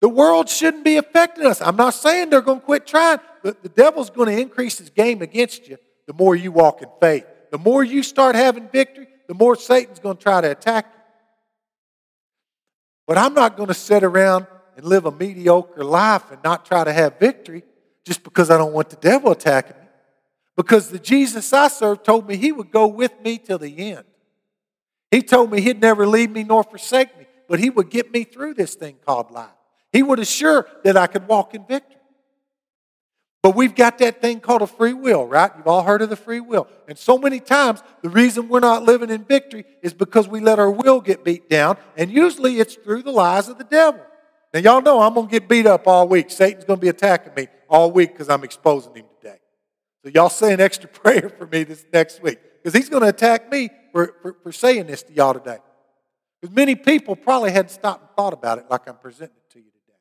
[0.01, 1.63] The world shouldn't be affecting us.
[1.63, 4.91] I'm not saying they're going to quit trying, but the devil's going to increase his
[4.91, 7.27] game against you the more you walk in faith.
[7.51, 11.01] The more you start having victory, the more Satan's going to try to attack you.
[13.07, 16.85] But I'm not going to sit around and live a mediocre life and not try
[16.85, 17.65] to have victory
[18.05, 19.89] just because I don't want the devil attacking me.
[20.55, 24.05] Because the Jesus I serve told me he would go with me till the end.
[25.11, 28.25] He told me he'd never leave me nor forsake me, but he would get me
[28.25, 29.51] through this thing called life.
[29.93, 31.97] He would assure that I could walk in victory.
[33.43, 35.53] But we've got that thing called a free will, right?
[35.57, 36.67] You've all heard of the free will.
[36.89, 40.59] And so many times, the reason we're not living in victory is because we let
[40.59, 41.77] our will get beat down.
[41.97, 44.01] And usually it's through the lies of the devil.
[44.57, 46.31] Now, y'all know I'm going to get beat up all week.
[46.31, 49.37] Satan's going to be attacking me all week because I'm exposing him today.
[50.03, 53.11] So, y'all say an extra prayer for me this next week because he's going to
[53.11, 55.59] attack me for, for, for saying this to y'all today.
[56.41, 59.59] Because many people probably hadn't stopped and thought about it like I'm presenting it to
[59.59, 59.99] you today.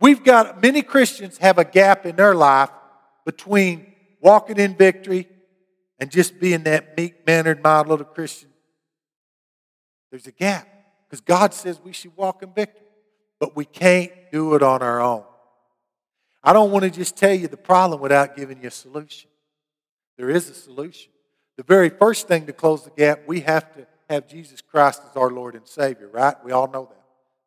[0.00, 2.70] We've got many Christians have a gap in their life
[3.26, 5.28] between walking in victory
[5.98, 8.48] and just being that meek mannered, mild little Christian.
[10.10, 10.66] There's a gap
[11.10, 12.81] because God says we should walk in victory
[13.42, 15.24] but we can't do it on our own.
[16.44, 19.28] I don't want to just tell you the problem without giving you a solution.
[20.16, 21.10] There is a solution.
[21.56, 25.16] The very first thing to close the gap, we have to have Jesus Christ as
[25.16, 26.36] our Lord and Savior, right?
[26.44, 27.02] We all know that.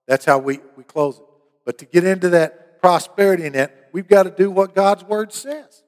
[0.05, 1.23] That's how we, we close it.
[1.63, 5.81] But to get into that prosperity net, we've got to do what God's Word says.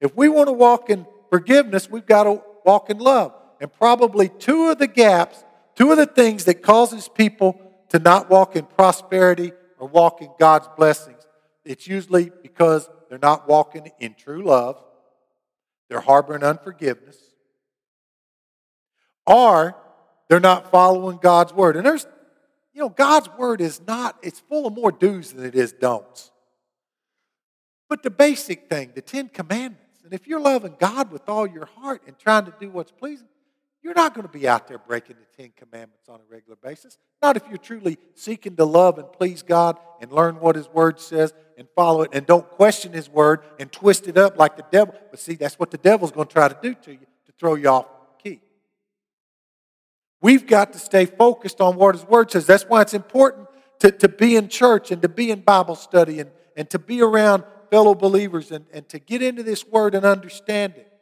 [0.00, 3.34] If we want to walk in forgiveness, we've got to walk in love.
[3.60, 5.42] And probably two of the gaps,
[5.74, 10.30] two of the things that causes people to not walk in prosperity or walk in
[10.38, 11.26] God's blessings,
[11.64, 14.82] it's usually because they're not walking in true love,
[15.88, 17.16] they're harboring unforgiveness,
[19.26, 19.76] or
[20.28, 21.76] they're not following God's word.
[21.76, 22.06] And there's,
[22.72, 26.30] you know, God's word is not, it's full of more do's than it is don'ts.
[27.88, 31.66] But the basic thing, the Ten Commandments, and if you're loving God with all your
[31.66, 33.28] heart and trying to do what's pleasing,
[33.82, 36.98] you're not going to be out there breaking the Ten Commandments on a regular basis.
[37.22, 41.00] Not if you're truly seeking to love and please God and learn what His Word
[41.00, 44.64] says and follow it and don't question His Word and twist it up like the
[44.72, 44.94] devil.
[45.10, 47.54] But see, that's what the devil's going to try to do to you to throw
[47.54, 47.86] you off
[48.22, 48.40] key.
[50.20, 52.46] We've got to stay focused on what His Word says.
[52.46, 53.46] That's why it's important
[53.78, 57.00] to, to be in church and to be in Bible study and, and to be
[57.00, 60.92] around fellow believers and, and to get into this Word and understand it.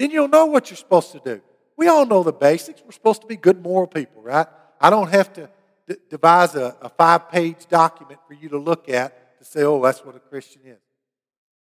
[0.00, 1.40] Then you'll know what you're supposed to do.
[1.78, 2.82] We all know the basics.
[2.84, 4.48] We're supposed to be good moral people, right?
[4.80, 5.48] I don't have to
[5.86, 9.80] d- devise a, a five page document for you to look at to say, oh,
[9.80, 10.80] that's what a Christian is.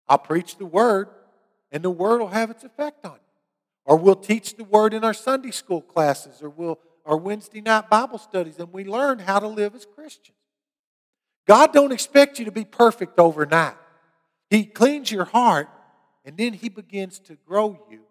[0.08, 1.08] I'll preach the word,
[1.72, 3.20] and the word will have its effect on you.
[3.86, 7.90] Or we'll teach the word in our Sunday school classes or we'll our Wednesday night
[7.90, 10.38] Bible studies and we learn how to live as Christians.
[11.46, 13.76] God don't expect you to be perfect overnight.
[14.50, 15.68] He cleans your heart
[16.24, 18.03] and then he begins to grow you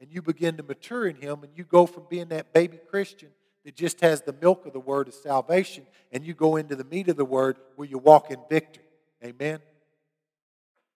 [0.00, 3.28] and you begin to mature in him and you go from being that baby Christian
[3.64, 6.84] that just has the milk of the word of salvation and you go into the
[6.84, 8.84] meat of the word where you walk in victory.
[9.24, 9.60] Amen.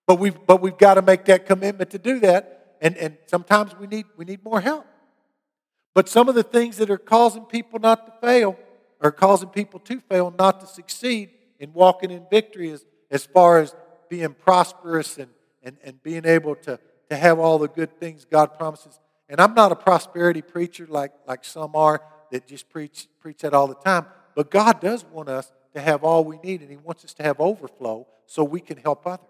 [0.07, 2.77] But we've but we've got to make that commitment to do that.
[2.81, 4.87] And and sometimes we need we need more help.
[5.95, 8.59] But some of the things that are causing people not to fail,
[9.01, 13.61] or causing people to fail, not to succeed in walking in victory, is as far
[13.61, 13.75] as
[14.09, 15.31] being prosperous and,
[15.63, 18.99] and, and being able to, to have all the good things God promises.
[19.29, 23.55] And I'm not a prosperity preacher like, like some are that just preach, preach that
[23.55, 24.07] all the time.
[24.35, 27.23] But God does want us to have all we need, and He wants us to
[27.23, 29.27] have overflow so we can help others.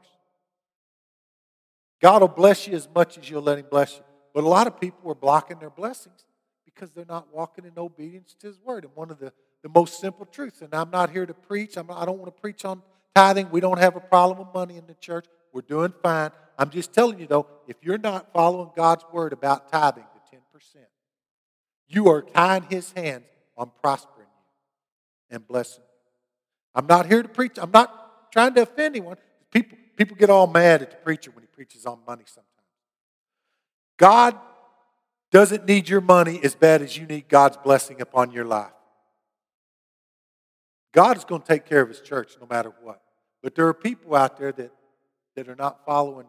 [2.00, 4.04] God will bless you as much as you'll let Him bless you.
[4.34, 6.24] But a lot of people are blocking their blessings
[6.64, 8.84] because they're not walking in obedience to His Word.
[8.84, 9.32] And one of the,
[9.62, 12.40] the most simple truths, and I'm not here to preach, I'm I don't want to
[12.40, 12.82] preach on
[13.14, 13.50] tithing.
[13.50, 15.26] We don't have a problem with money in the church.
[15.54, 16.32] We're doing fine.
[16.58, 20.40] I'm just telling you, though, if you're not following God's Word about tithing the 10%,
[21.86, 23.24] you are tying His hands
[23.56, 25.94] on prospering you and blessing you.
[26.74, 27.52] I'm not here to preach.
[27.56, 29.16] I'm not trying to offend anyone.
[29.52, 32.48] People, people get all mad at the preacher when he preaches on money sometimes.
[33.96, 34.36] God
[35.30, 38.72] doesn't need your money as bad as you need God's blessing upon your life.
[40.92, 43.00] God is going to take care of his church no matter what.
[43.40, 44.72] But there are people out there that,
[45.34, 46.26] that are not following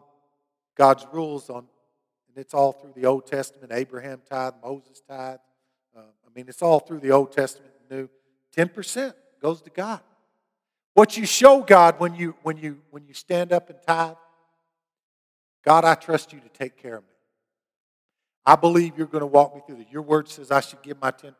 [0.76, 1.66] God's rules on,
[2.28, 3.72] and it's all through the Old Testament.
[3.72, 5.38] Abraham tithe, Moses tithe.
[5.96, 8.08] Uh, I mean, it's all through the Old Testament and New.
[8.56, 10.00] 10% goes to God.
[10.94, 14.16] What you show God when you when you when you stand up and tithe,
[15.62, 17.10] God, I trust you to take care of me.
[18.46, 19.86] I believe you're going to walk me through this.
[19.90, 21.34] Your word says I should give my 10%.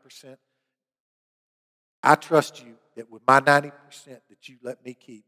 [2.03, 3.73] I trust you that with my 90%
[4.07, 5.25] that you let me keep.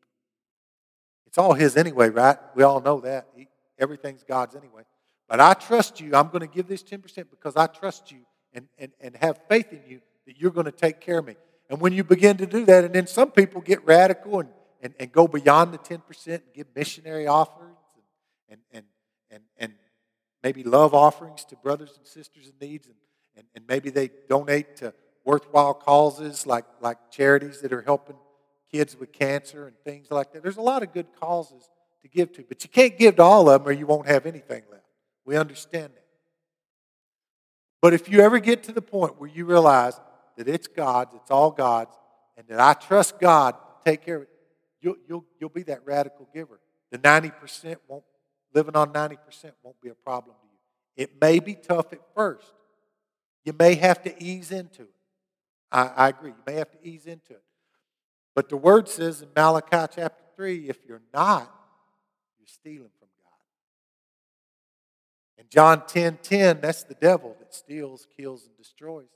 [1.29, 2.39] It's all his anyway, right?
[2.55, 3.29] We all know that.
[3.37, 4.85] He, everything's God's anyway.
[5.29, 6.15] But I trust you.
[6.15, 8.21] I'm going to give this 10% because I trust you
[8.55, 11.37] and, and, and have faith in you that you're going to take care of me.
[11.69, 14.49] And when you begin to do that, and then some people get radical and,
[14.81, 17.77] and, and go beyond the 10% and give missionary offers
[18.49, 18.85] and, and,
[19.31, 19.75] and, and,
[20.43, 22.95] maybe love offerings to brothers and sisters in needs, and,
[23.37, 28.17] and, and maybe they donate to worthwhile causes like, like charities that are helping
[28.71, 30.43] kids with cancer and things like that.
[30.43, 31.71] There's a lot of good causes
[32.03, 34.27] to give to, but you can't give to all of them or you won't have
[34.27, 34.85] anything left.
[35.25, 36.05] We understand that.
[37.81, 39.99] But if you ever get to the point where you realize
[40.37, 41.95] that it's God's, it's all God's,
[42.37, 44.29] and that I trust God to take care of it,
[44.81, 46.61] you'll, you'll, you'll be that radical giver.
[46.91, 48.05] The 90% won't
[48.55, 49.19] living on 90%
[49.63, 51.05] won't be a problem to you.
[51.05, 52.53] It may be tough at first.
[53.45, 54.95] You may have to ease into it.
[55.71, 56.31] I, I agree.
[56.31, 57.43] You may have to ease into it.
[58.39, 61.53] But the word says in Malachi chapter 3 if you're not,
[62.39, 63.33] you're stealing from God.
[65.39, 69.09] In John 10 10, that's the devil that steals, kills, and destroys.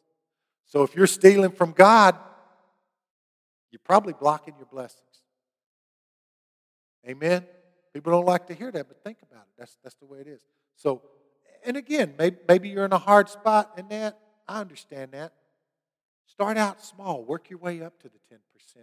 [0.66, 2.16] So if you're stealing from God,
[3.70, 5.22] you're probably blocking your blessings.
[7.08, 7.46] Amen?
[7.94, 9.54] People don't like to hear that, but think about it.
[9.56, 10.40] That's, that's the way it is.
[10.74, 11.00] So,
[11.64, 14.18] and again, maybe, maybe you're in a hard spot in that.
[14.48, 15.32] I understand that.
[16.33, 17.23] Start out small.
[17.23, 18.38] Work your way up to the 10%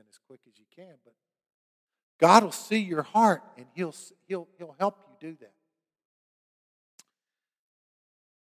[0.08, 0.94] as quick as you can.
[1.04, 1.14] But
[2.20, 3.96] God will see your heart and He'll,
[4.28, 5.54] he'll, he'll help you do that.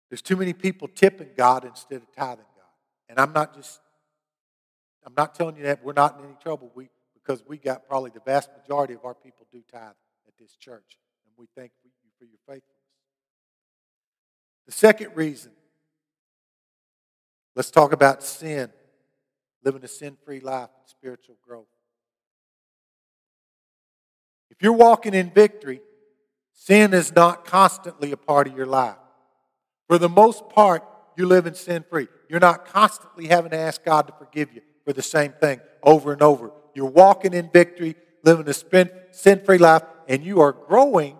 [0.10, 2.66] There's too many people tipping God instead of tithing God.
[3.08, 3.82] And I'm not just,
[5.06, 8.10] I'm not telling you that we're not in any trouble we, because we got probably
[8.10, 9.92] the vast majority of our people do tithe
[10.28, 10.98] at this church.
[11.24, 12.74] And we thank you for your faithfulness.
[14.66, 15.52] The second reason,
[17.56, 18.72] let's talk about sin,
[19.68, 21.68] living a sin free life and spiritual growth.
[24.50, 25.82] If you're walking in victory,
[26.54, 28.96] sin is not constantly a part of your life.
[29.90, 30.86] For the most part,
[31.18, 32.08] you live in sin free.
[32.30, 36.14] You're not constantly having to ask God to forgive you for the same thing over
[36.14, 36.52] and over.
[36.74, 41.18] You're walking in victory, living a sin free life, and you are growing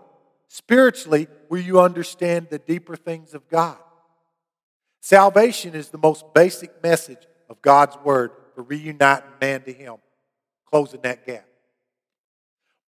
[0.48, 3.78] spiritually where you understand the deeper things of God.
[5.02, 9.96] Salvation is the most basic message of God's Word for reuniting man to Him,
[10.66, 11.46] closing that gap.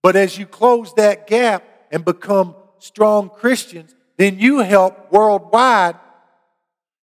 [0.01, 5.95] But as you close that gap and become strong Christians, then you help worldwide,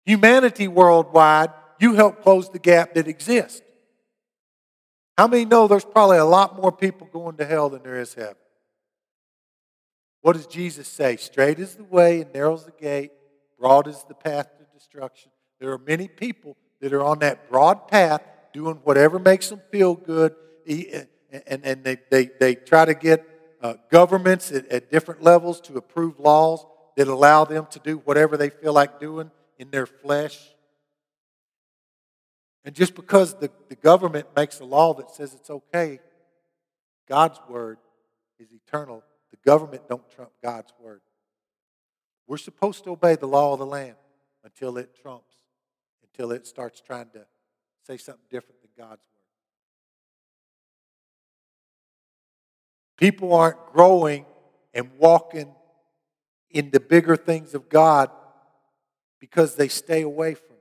[0.05, 3.61] humanity worldwide, you help close the gap that exists.
[5.17, 8.13] How many know there's probably a lot more people going to hell than there is
[8.13, 8.35] heaven?
[10.21, 11.15] What does Jesus say?
[11.17, 13.11] Straight is the way and narrow's the gate
[13.59, 15.31] broad is the path to destruction.
[15.59, 18.21] There are many people that are on that broad path
[18.53, 20.35] doing whatever makes them feel good,
[20.67, 23.27] and, and they, they, they try to get
[23.59, 26.63] uh, governments at, at different levels to approve laws
[26.95, 30.39] that allow them to do whatever they feel like doing in their flesh.
[32.63, 35.99] And just because the, the government makes a law that says it's okay,
[37.09, 37.79] God's word
[38.37, 39.01] is eternal.
[39.31, 41.01] The government don't trump God's word.
[42.27, 43.95] We're supposed to obey the law of the land
[44.43, 45.34] until it trumps,
[46.15, 47.25] until it starts trying to
[47.85, 49.21] say something different than God's word.
[52.97, 54.25] People aren't growing
[54.73, 55.53] and walking
[56.51, 58.09] in the bigger things of God
[59.19, 60.55] because they stay away from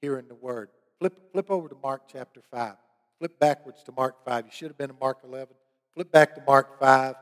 [0.00, 0.70] hearing the word.
[0.98, 2.74] Flip, flip over to Mark chapter 5.
[3.18, 4.46] Flip backwards to Mark 5.
[4.46, 5.54] You should have been in Mark 11.
[5.94, 7.14] Flip back to Mark 5.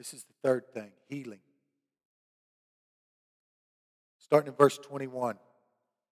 [0.00, 1.40] This is the third thing healing.
[4.18, 5.36] Starting in verse 21.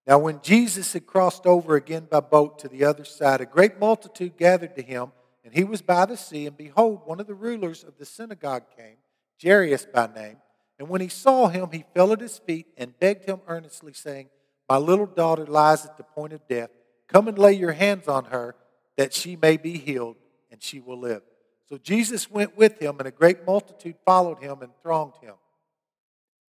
[0.06, 3.80] Now, when Jesus had crossed over again by boat to the other side, a great
[3.80, 5.12] multitude gathered to him,
[5.42, 6.46] and he was by the sea.
[6.46, 8.96] And behold, one of the rulers of the synagogue came,
[9.42, 10.36] Jairus by name.
[10.78, 14.28] And when he saw him, he fell at his feet and begged him earnestly, saying,
[14.68, 16.68] My little daughter lies at the point of death.
[17.06, 18.54] Come and lay your hands on her,
[18.98, 20.16] that she may be healed,
[20.50, 21.22] and she will live.
[21.68, 25.34] So Jesus went with him, and a great multitude followed him and thronged him.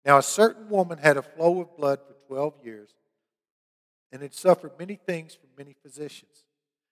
[0.04, 2.90] Now, a certain woman had a flow of blood for 12 years
[4.12, 6.44] and had suffered many things from many physicians.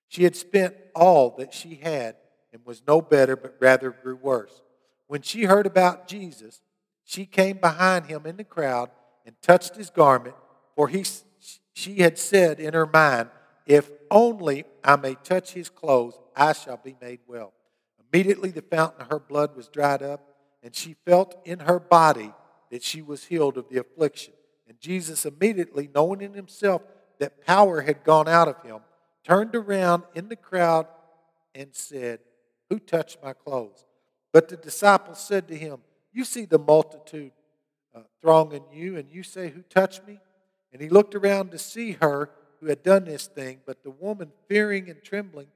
[0.08, 2.16] She had spent all that she had
[2.52, 4.62] and was no better, but rather grew worse.
[5.06, 6.62] When she heard about Jesus,
[7.04, 8.90] she came behind him in the crowd
[9.26, 10.34] and touched his garment,
[10.74, 11.04] for he,
[11.72, 13.30] she had said in her mind,
[13.66, 17.52] If only I may touch his clothes, I shall be made well.
[18.12, 20.20] Immediately the fountain of her blood was dried up,
[20.62, 22.32] and she felt in her body
[22.70, 24.34] that she was healed of the affliction.
[24.68, 26.82] And Jesus, immediately knowing in himself
[27.18, 28.80] that power had gone out of him,
[29.24, 30.86] turned around in the crowd
[31.54, 32.20] and said,
[32.68, 33.86] Who touched my clothes?
[34.32, 35.78] But the disciples said to him,
[36.12, 37.32] You see the multitude
[37.94, 40.18] uh, thronging you, and you say, Who touched me?
[40.72, 43.60] And he looked around to see her who had done this thing.
[43.66, 45.48] But the woman, fearing and trembling,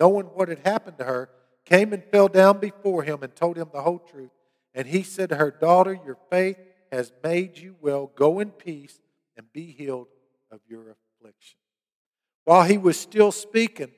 [0.00, 1.28] knowing what had happened to her,
[1.64, 4.30] came and fell down before him and told him the whole truth.
[4.74, 6.58] And he said to her, Daughter, your faith
[6.90, 8.10] has made you well.
[8.14, 9.00] Go in peace
[9.36, 10.08] and be healed
[10.50, 11.58] of your affliction.
[12.44, 13.90] While he was still speaking,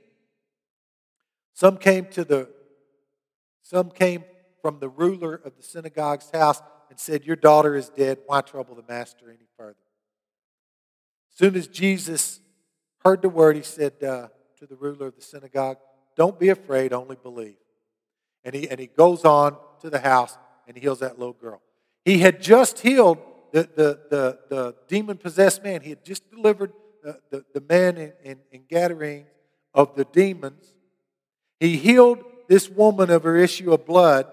[1.55, 2.49] some came to the
[3.63, 4.25] some came
[4.61, 6.61] from the ruler of the synagogue's house
[6.91, 8.19] and said, Your daughter is dead.
[8.27, 9.77] Why trouble the master any further?
[11.33, 12.41] As soon as Jesus
[13.05, 15.79] heard the word, he said uh, to the ruler of the synagogue,
[16.17, 17.57] don't be afraid, only believe.
[18.45, 20.37] And he, and he goes on to the house
[20.67, 21.61] and heals that little girl.
[22.05, 23.19] He had just healed
[23.53, 25.81] the, the, the, the demon possessed man.
[25.81, 29.27] He had just delivered the, the, the man in, in, in Gadarene
[29.73, 30.75] of the demons.
[31.61, 34.27] He healed this woman of her issue of blood.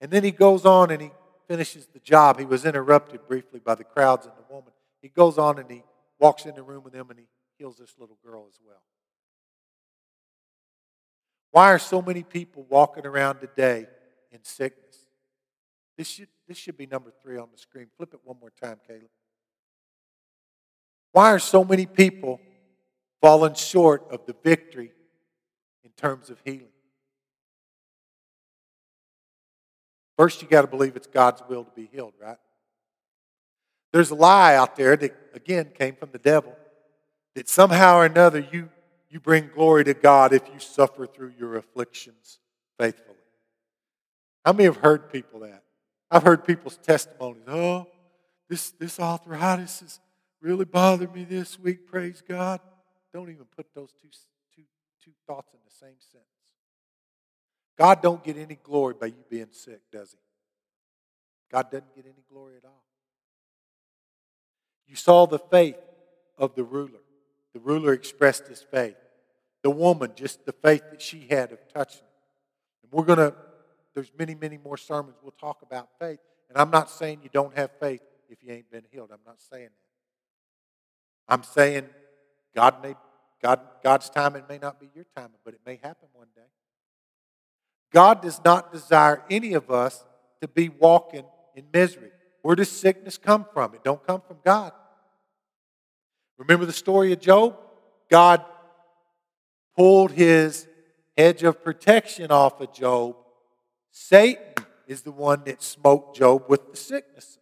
[0.00, 1.10] And then he goes on and he
[1.48, 2.38] finishes the job.
[2.38, 4.72] He was interrupted briefly by the crowds and the woman.
[5.02, 5.82] He goes on and he
[6.20, 8.82] walks in the room with them and he heals this little girl as well.
[11.58, 13.88] Why are so many people walking around today
[14.30, 14.96] in sickness?
[15.96, 17.88] This should, this should be number three on the screen.
[17.96, 19.10] Flip it one more time, Caleb.
[21.10, 22.40] Why are so many people
[23.20, 24.92] falling short of the victory
[25.82, 26.68] in terms of healing?
[30.16, 32.38] First, you got to believe it's God's will to be healed, right?
[33.92, 36.54] There's a lie out there that, again, came from the devil
[37.34, 38.68] that somehow or another you
[39.10, 42.38] you bring glory to God if you suffer through your afflictions
[42.78, 43.16] faithfully.
[44.44, 45.62] How many have heard people that?
[46.10, 47.42] I've heard people's testimonies.
[47.46, 47.86] Oh,
[48.48, 50.00] this, this arthritis has
[50.40, 52.60] really bothered me this week, praise God.
[53.12, 54.08] Don't even put those two,
[54.54, 54.62] two,
[55.04, 56.28] two thoughts in the same sentence.
[57.76, 60.18] God don't get any glory by you being sick, does he?
[61.50, 62.84] God doesn't get any glory at all.
[64.86, 65.76] You saw the faith
[66.36, 67.00] of the ruler.
[67.58, 68.94] The ruler expressed his faith.
[69.64, 72.06] The woman, just the faith that she had of touching.
[72.84, 73.34] And we're going to,
[73.94, 76.20] there's many, many more sermons we'll talk about faith.
[76.48, 79.10] And I'm not saying you don't have faith if you ain't been healed.
[79.12, 81.34] I'm not saying that.
[81.34, 81.88] I'm saying
[82.54, 82.94] God may,
[83.42, 86.42] God, God's time, it may not be your time, but it may happen one day.
[87.92, 90.04] God does not desire any of us
[90.42, 91.24] to be walking
[91.56, 92.12] in misery.
[92.42, 93.74] where does sickness come from?
[93.74, 94.72] It don't come from God.
[96.38, 97.56] Remember the story of Job?
[98.08, 98.44] God
[99.76, 100.66] pulled his
[101.16, 103.16] hedge of protection off of Job.
[103.90, 107.38] Satan is the one that smote Job with the sicknesses.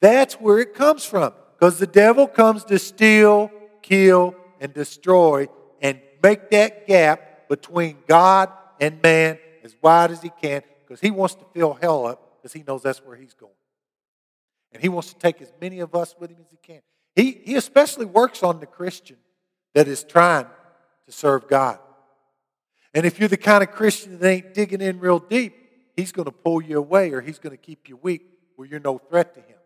[0.00, 1.32] That's where it comes from.
[1.58, 3.50] Because the devil comes to steal,
[3.82, 5.48] kill, and destroy
[5.80, 8.50] and make that gap between God
[8.80, 12.52] and man as wide as he can because he wants to fill hell up because
[12.52, 13.52] he knows that's where he's going.
[14.72, 16.80] And he wants to take as many of us with him as he can.
[17.20, 19.18] He, he especially works on the Christian
[19.74, 20.46] that is trying
[21.04, 21.78] to serve God.
[22.94, 25.54] And if you're the kind of Christian that ain't digging in real deep,
[25.94, 28.22] he's going to pull you away or he's going to keep you weak
[28.56, 29.58] where you're no threat to him.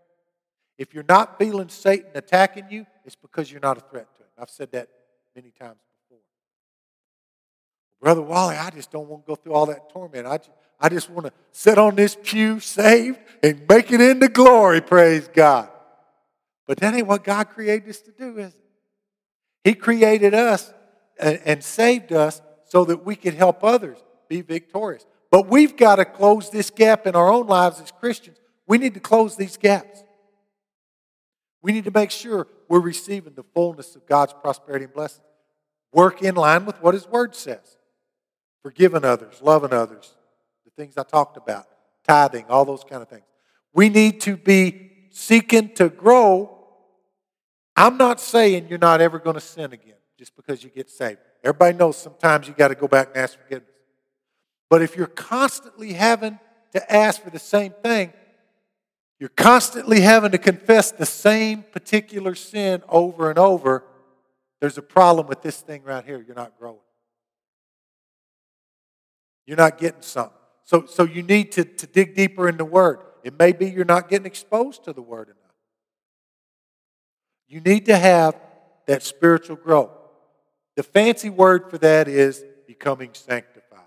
[0.79, 4.29] If you're not feeling Satan attacking you, it's because you're not a threat to him.
[4.37, 4.89] I've said that
[5.37, 6.23] many times before.
[8.01, 10.27] Brother Wally, I just don't want to go through all that torment.
[10.27, 10.51] I just,
[10.81, 15.29] I just want to sit on this pew saved and make it into glory, praise
[15.33, 15.71] God.
[16.67, 18.61] But that ain't what God created us to do, is it?
[19.65, 20.73] He created us
[21.19, 23.99] and, and saved us so that we could help others
[24.29, 25.07] be victorious.
[25.31, 28.39] But we've got to close this gap in our own lives as Christians.
[28.67, 30.03] We need to close these gaps.
[31.63, 35.25] We need to make sure we're receiving the fullness of God's prosperity and blessing.
[35.93, 37.79] Work in line with what His Word says.
[38.63, 40.15] Forgiving others, loving others,
[40.65, 41.67] the things I talked about,
[42.07, 43.25] tithing, all those kind of things.
[43.73, 46.54] We need to be seeking to grow.
[47.77, 51.19] I'm not saying you're not ever going to sin again just because you get saved.
[51.43, 53.71] Everybody knows sometimes you got to go back and ask forgiveness.
[54.71, 56.39] But if you're constantly having
[56.73, 58.13] to ask for the same thing,
[59.19, 63.85] you're constantly having to confess the same particular sin over and over,
[64.61, 66.23] there's a problem with this thing right here.
[66.27, 66.79] You're not growing.
[69.47, 70.33] You're not getting something.
[70.65, 73.01] So, so you need to, to dig deeper in the Word.
[73.23, 75.44] It may be you're not getting exposed to the Word enough.
[77.49, 78.35] You need to have
[78.87, 79.91] that spiritual growth.
[80.77, 83.81] The fancy word for that is becoming sanctified.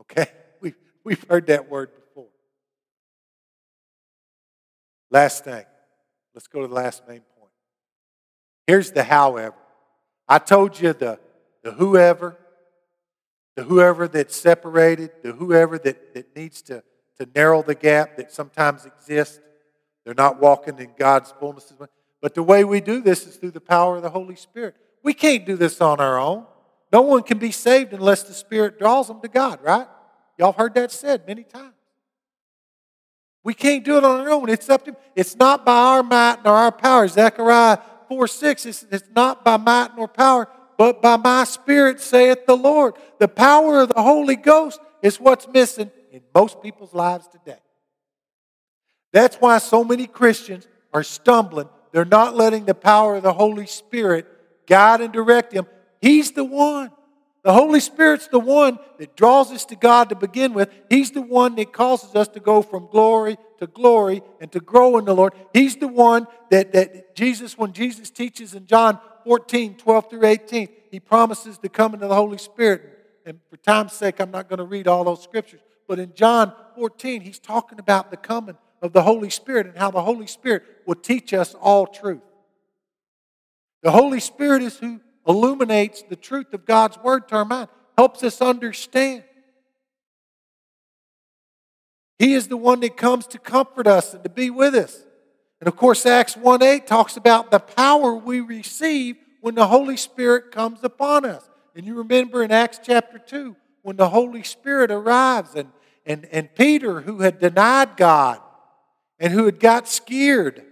[0.00, 0.26] Okay?
[0.60, 2.28] We've, we've heard that word before.
[5.10, 5.64] Last thing.
[6.34, 7.50] Let's go to the last main point.
[8.66, 9.56] Here's the however.
[10.28, 11.18] I told you the,
[11.64, 12.36] the whoever,
[13.56, 16.84] the whoever that's separated, the whoever that, that needs to,
[17.18, 19.40] to narrow the gap that sometimes exists.
[20.04, 21.72] They're not walking in God's fullness.
[22.20, 24.76] But the way we do this is through the power of the Holy Spirit.
[25.02, 26.44] We can't do this on our own.
[26.92, 29.86] No one can be saved unless the Spirit draws them to God, right?
[30.38, 31.74] Y'all heard that said many times.
[33.42, 34.50] We can't do it on our own.
[34.50, 37.08] It's up to It's not by our might nor our power.
[37.08, 42.44] Zechariah 4 6, it's, it's not by might nor power, but by my spirit, saith
[42.46, 42.94] the Lord.
[43.18, 47.60] The power of the Holy Ghost is what's missing in most people's lives today.
[49.12, 51.68] That's why so many Christians are stumbling.
[51.92, 54.26] They're not letting the power of the Holy Spirit
[54.66, 55.66] guide and direct them.
[56.00, 56.90] He's the one.
[57.42, 60.70] The Holy Spirit's the one that draws us to God to begin with.
[60.90, 64.98] He's the one that causes us to go from glory to glory and to grow
[64.98, 65.34] in the Lord.
[65.52, 70.68] He's the one that, that Jesus, when Jesus teaches in John 14, 12 through 18,
[70.90, 72.82] he promises to come into the Holy Spirit.
[73.24, 75.60] And for time's sake, I'm not going to read all those scriptures.
[75.86, 79.90] But in John 14, he's talking about the coming of the Holy Spirit and how
[79.90, 82.22] the Holy Spirit will teach us all truth.
[83.82, 88.22] The Holy Spirit is who illuminates the truth of God's Word to our mind, helps
[88.22, 89.24] us understand.
[92.18, 95.04] He is the one that comes to comfort us and to be with us.
[95.60, 99.96] And of course, Acts 1 8 talks about the power we receive when the Holy
[99.96, 101.48] Spirit comes upon us.
[101.74, 105.70] And you remember in Acts chapter 2 when the Holy Spirit arrives and,
[106.04, 108.40] and, and Peter, who had denied God
[109.20, 110.64] and who had got scared,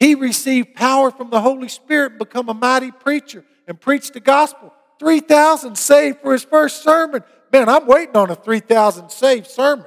[0.00, 4.20] he received power from the Holy Spirit and become a mighty preacher and preached the
[4.20, 4.72] gospel.
[4.98, 7.22] 3,000 saved for his first sermon.
[7.52, 9.86] Man, I'm waiting on a 3,000 saved sermon.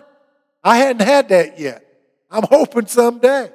[0.63, 1.85] I hadn't had that yet.
[2.29, 3.51] I'm hoping someday.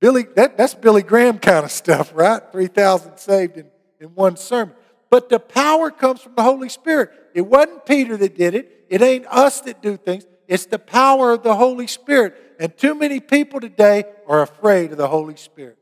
[0.00, 2.42] Billy, that, that's Billy Graham kind of stuff, right?
[2.50, 3.66] 3,000 saved in,
[4.00, 4.74] in one sermon.
[5.10, 7.10] But the power comes from the Holy Spirit.
[7.34, 8.86] It wasn't Peter that did it.
[8.88, 10.24] It ain't us that do things.
[10.52, 12.36] It's the power of the Holy Spirit.
[12.60, 15.78] And too many people today are afraid of the Holy Spirit.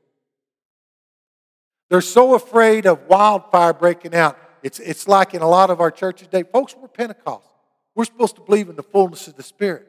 [1.89, 4.39] They're so afraid of wildfire breaking out.
[4.63, 6.45] It's, it's like in a lot of our churches today.
[6.45, 7.49] Folks, we're Pentecost.
[7.97, 9.89] We're supposed to believe in the fullness of the Spirit.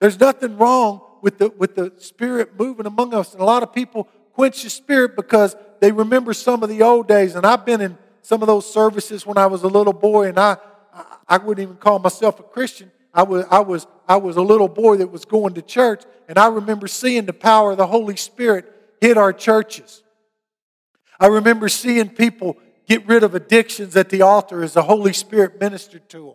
[0.00, 3.34] There's nothing wrong with the, with the Spirit moving among us.
[3.34, 7.08] And a lot of people quench the Spirit because they remember some of the old
[7.08, 7.34] days.
[7.34, 10.40] And I've been in some of those services when I was a little boy, and
[10.40, 10.56] I,
[11.28, 14.68] I wouldn't even call myself a Christian I was, I, was, I was a little
[14.68, 18.16] boy that was going to church, and I remember seeing the power of the Holy
[18.16, 20.02] Spirit hit our churches.
[21.18, 22.56] I remember seeing people
[22.86, 26.34] get rid of addictions at the altar as the Holy Spirit ministered to them.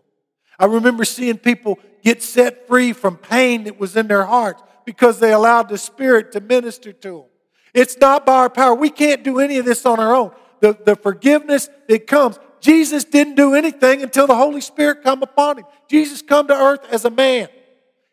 [0.59, 5.19] I remember seeing people get set free from pain that was in their hearts because
[5.19, 7.25] they allowed the Spirit to minister to them.
[7.73, 8.73] It's not by our power.
[8.73, 10.31] We can't do any of this on our own.
[10.61, 12.39] The, the forgiveness that comes.
[12.65, 15.65] Jesus didn't do anything until the Holy Spirit come upon him.
[15.87, 17.47] Jesus come to earth as a man.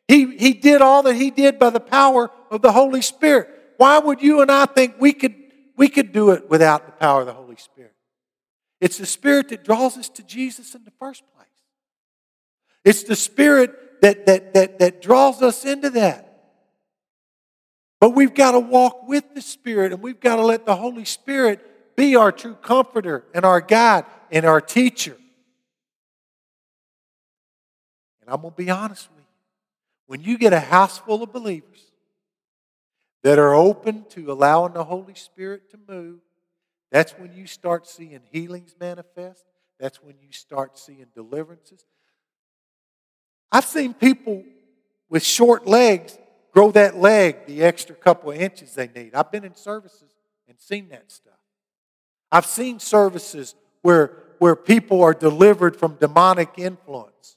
[0.07, 3.48] He, he did all that he did by the power of the Holy Spirit.
[3.78, 5.34] Why would you and I think we could,
[5.78, 7.94] we could do it without the power of the Holy Spirit?
[8.78, 11.48] It's the Spirit that draws us to Jesus in the first place.
[12.84, 16.28] It's the Spirit that, that, that, that draws us into that.
[18.00, 21.07] But we've got to walk with the Spirit and we've got to let the Holy
[21.07, 25.16] Spirit be our true comforter and our guide and our teacher.
[28.22, 29.26] And I'm going to be honest with you.
[30.07, 31.93] When you get a house full of believers
[33.22, 36.20] that are open to allowing the Holy Spirit to move,
[36.91, 39.45] that's when you start seeing healings manifest.
[39.78, 41.85] That's when you start seeing deliverances.
[43.51, 44.45] I've seen people
[45.09, 46.18] with short legs
[46.53, 49.14] grow that leg the extra couple of inches they need.
[49.14, 50.11] I've been in services
[50.49, 51.35] and seen that stuff.
[52.30, 57.37] I've seen services where, where people are delivered from demonic influence.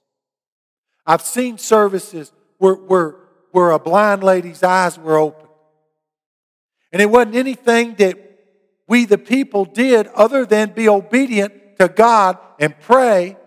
[1.06, 3.16] I've seen services where, where,
[3.52, 5.48] where a blind lady's eyes were open.
[6.92, 8.18] And it wasn't anything that
[8.88, 13.38] we, the people, did other than be obedient to God and pray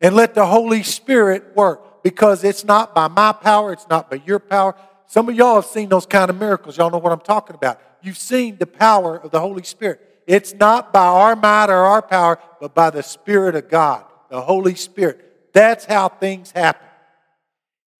[0.00, 2.02] and let the Holy Spirit work.
[2.02, 4.74] Because it's not by my power, it's not by your power,
[5.12, 6.78] some of y'all have seen those kind of miracles.
[6.78, 7.78] Y'all know what I'm talking about.
[8.02, 10.00] You've seen the power of the Holy Spirit.
[10.26, 14.40] It's not by our might or our power, but by the Spirit of God, the
[14.40, 15.52] Holy Spirit.
[15.52, 16.86] That's how things happen.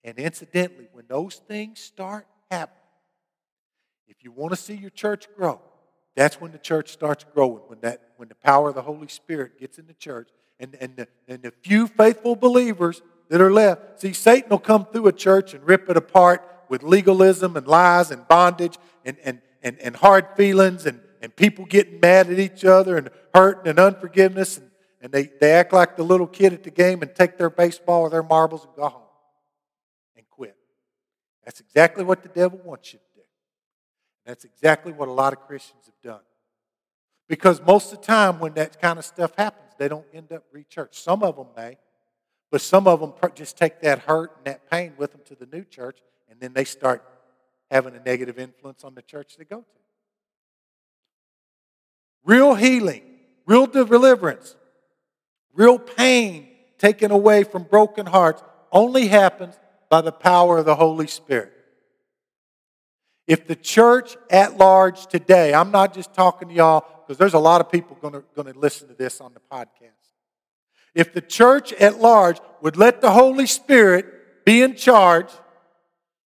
[0.05, 2.79] And incidentally, when those things start happening,
[4.09, 5.61] if you want to see your church grow,
[6.15, 9.59] that's when the church starts growing, when, that, when the power of the Holy Spirit
[9.59, 10.29] gets in the church.
[10.61, 14.87] And, and, the, and the few faithful believers that are left, see, Satan will come
[14.87, 19.41] through a church and rip it apart with legalism and lies and bondage and, and,
[19.63, 23.79] and, and hard feelings and, and people getting mad at each other and hurting and
[23.79, 24.59] unforgiveness.
[24.59, 24.71] And,
[25.01, 28.03] and they, they act like the little kid at the game and take their baseball
[28.03, 29.03] or their marbles and go home
[30.17, 30.57] and quit.
[31.45, 33.23] That's exactly what the devil wants you to do.
[34.27, 36.23] That's exactly what a lot of Christians have done.
[37.29, 40.45] Because most of the time when that kind of stuff happens, they don't end up
[40.53, 41.01] re-church.
[41.01, 41.79] Some of them may,
[42.51, 45.47] but some of them just take that hurt and that pain with them to the
[45.47, 47.05] new church and then they start
[47.71, 49.65] having a negative influence on the church they go to.
[52.25, 53.03] Real healing,
[53.47, 54.57] real deliverance,
[55.55, 56.49] real pain
[56.79, 59.59] taken away from broken hearts only happens
[59.89, 61.53] by the power of the Holy Spirit.
[63.27, 67.39] If the church at large today, I'm not just talking to y'all because there's a
[67.39, 69.91] lot of people going to, listen to this on the podcast.
[70.95, 75.29] If the church at large would let the Holy Spirit be in charge,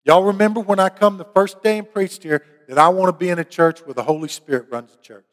[0.05, 3.19] Y'all remember when I come the first day and preached here that I want to
[3.19, 5.27] be in a church where the Holy Spirit runs the church.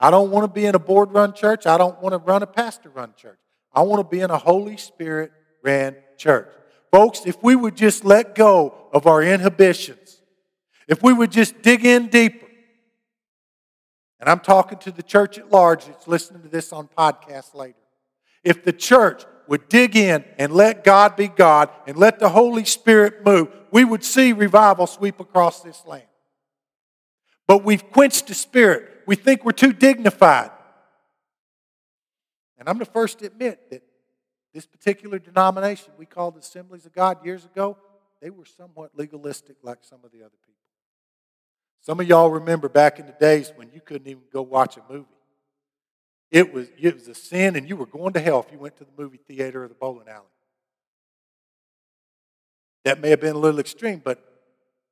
[0.00, 1.66] I don't want to be in a board run church.
[1.66, 3.38] I don't want to run a pastor run church.
[3.72, 5.30] I want to be in a Holy Spirit
[5.62, 6.48] ran church.
[6.90, 10.22] Folks, if we would just let go of our inhibitions,
[10.88, 12.46] if we would just dig in deeper,
[14.18, 17.76] and I'm talking to the church at large that's listening to this on podcast later.
[18.42, 22.64] If the church would dig in and let God be God and let the Holy
[22.64, 26.04] Spirit move, we would see revival sweep across this land.
[27.46, 28.88] But we've quenched the Spirit.
[29.10, 30.52] We think we're too dignified.
[32.56, 33.82] And I'm the first to admit that
[34.54, 37.76] this particular denomination we called Assemblies of God years ago,
[38.22, 40.62] they were somewhat legalistic like some of the other people.
[41.80, 44.82] Some of y'all remember back in the days when you couldn't even go watch a
[44.88, 45.08] movie.
[46.30, 48.76] It was, it was a sin, and you were going to hell if you went
[48.76, 50.22] to the movie theater or the bowling alley.
[52.84, 54.22] That may have been a little extreme, but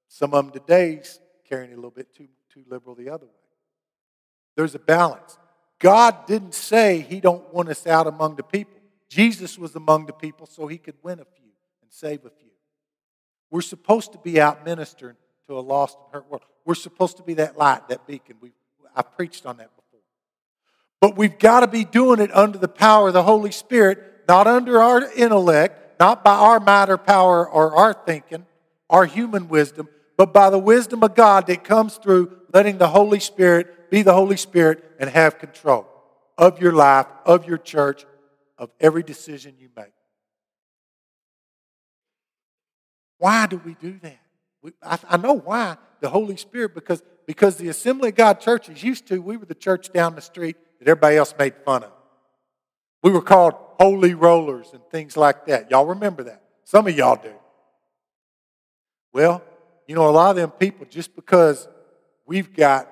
[0.08, 3.32] some of them today's carrying it a little bit too, too liberal the other way.
[4.58, 5.38] There's a balance.
[5.78, 8.80] God didn't say he don't want us out among the people.
[9.08, 12.50] Jesus was among the people so he could win a few and save a few.
[13.52, 15.14] We're supposed to be out ministering
[15.46, 16.42] to a lost and hurt world.
[16.64, 18.34] We're supposed to be that light, that beacon.
[18.40, 18.50] We,
[18.96, 20.00] I preached on that before.
[21.00, 24.48] But we've got to be doing it under the power of the Holy Spirit, not
[24.48, 28.44] under our intellect, not by our matter power or our thinking,
[28.90, 29.88] our human wisdom,
[30.18, 34.12] but by the wisdom of God that comes through letting the Holy Spirit be the
[34.12, 35.86] Holy Spirit and have control
[36.36, 38.04] of your life, of your church,
[38.58, 39.92] of every decision you make.
[43.18, 44.18] Why do we do that?
[44.60, 45.76] We, I, I know why.
[46.00, 49.54] The Holy Spirit, because, because the Assembly of God churches used to, we were the
[49.54, 51.92] church down the street that everybody else made fun of.
[53.04, 55.70] We were called holy rollers and things like that.
[55.70, 56.42] Y'all remember that?
[56.64, 57.32] Some of y'all do.
[59.12, 59.42] Well,
[59.88, 61.66] you know, a lot of them people, just because
[62.26, 62.88] we've got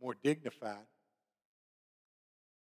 [0.00, 0.86] more dignified,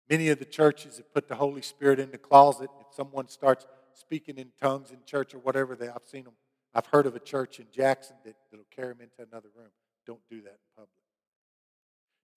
[0.08, 2.70] many of the churches have put the Holy Spirit in the closet.
[2.80, 6.32] If someone starts speaking in tongues in church or whatever, they, I've seen them.
[6.74, 9.70] I've heard of a church in Jackson that, that'll carry them into another room.
[10.06, 10.90] Don't do that in public.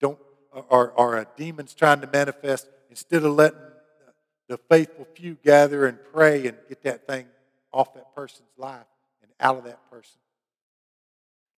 [0.00, 0.18] Don't,
[0.70, 3.58] or, or a demon's trying to manifest, instead of letting
[4.48, 7.26] the faithful few gather and pray and get that thing
[7.72, 8.86] off that person's life
[9.22, 10.18] and out of that person,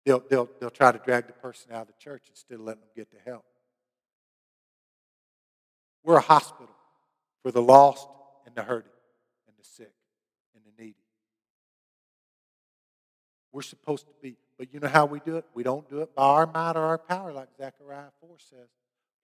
[0.09, 2.81] they'll, they'll, they'll try to drag the person out of the church instead of letting
[2.81, 3.45] them get the help.
[6.03, 6.75] We're a hospital
[7.43, 8.09] for the lost
[8.47, 8.91] and the hurting
[9.47, 9.93] and the sick
[10.55, 10.97] and the needy.
[13.53, 15.45] We're supposed to be, but you know how we do it?
[15.53, 18.69] We don't do it by our might or our power, like Zechariah 4 says.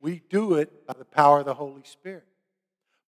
[0.03, 2.27] We do it by the power of the Holy Spirit.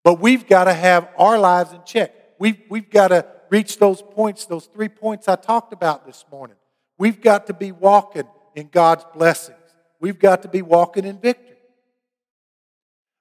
[0.03, 2.15] But we've got to have our lives in check.
[2.39, 6.57] We've, we've got to reach those points, those three points I talked about this morning.
[6.99, 9.59] We've got to be walking in God's blessings.
[10.01, 11.57] We've got to be walking in victory.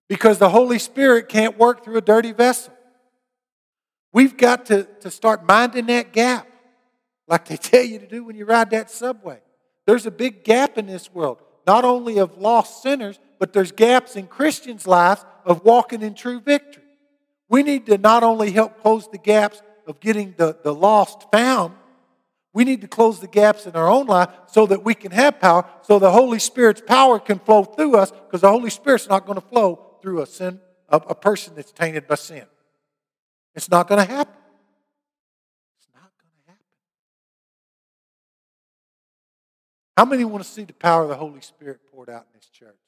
[0.08, 2.74] Because the Holy Spirit can't work through a dirty vessel.
[4.14, 6.48] We've got to, to start minding that gap,
[7.28, 9.40] like they tell you to do when you ride that subway.
[9.86, 14.16] There's a big gap in this world, not only of lost sinners, but there's gaps
[14.16, 16.84] in Christians' lives of walking in true victory.
[17.50, 21.74] We need to not only help close the gaps of getting the, the lost found,
[22.56, 25.42] we need to close the gaps in our own life so that we can have
[25.42, 29.26] power, so the Holy Spirit's power can flow through us, because the Holy Spirit's not
[29.26, 32.46] going to flow through a sin, a, a person that's tainted by sin.
[33.56, 34.34] It's not going to happen.
[35.78, 36.66] It's not going to happen.
[39.98, 42.48] How many want to see the power of the Holy Spirit poured out in this
[42.48, 42.80] church?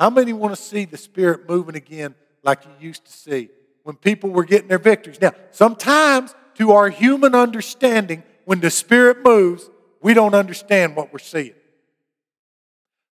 [0.00, 3.50] How many want to see the Spirit moving again like you used to see
[3.84, 5.20] when people were getting their victories?
[5.20, 9.68] Now, sometimes to our human understanding, when the Spirit moves,
[10.00, 11.54] we don't understand what we're seeing.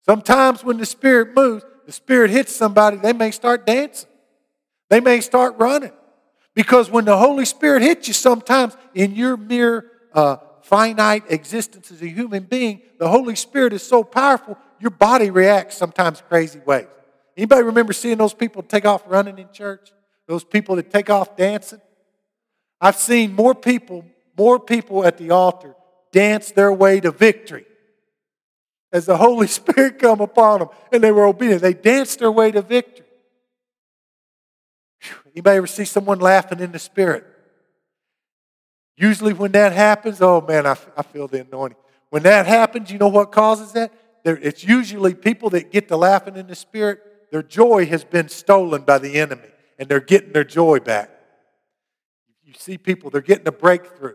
[0.04, 4.08] Sometimes when the Spirit moves, the Spirit hits somebody, they may start dancing.
[4.90, 5.92] They may start running.
[6.54, 12.02] Because when the Holy Spirit hits you, sometimes in your mere uh, finite existence as
[12.02, 16.86] a human being, the Holy Spirit is so powerful, your body reacts sometimes crazy ways.
[17.36, 19.92] Anybody remember seeing those people take off running in church?
[20.26, 21.80] Those people that take off dancing?
[22.80, 24.04] I've seen more people,
[24.36, 25.74] more people at the altar
[26.12, 27.66] dance their way to victory
[28.92, 31.62] as the Holy Spirit come upon them and they were obedient.
[31.62, 33.06] They danced their way to victory.
[35.34, 37.24] Anybody ever see someone laughing in the spirit?
[38.96, 41.78] Usually when that happens, oh man, I, I feel the anointing.
[42.10, 43.92] When that happens, you know what causes that?
[44.24, 47.00] it's usually people that get to laughing in the spirit,
[47.32, 51.10] their joy has been stolen by the enemy and they're getting their joy back.
[52.44, 54.14] You see people, they're getting a breakthrough.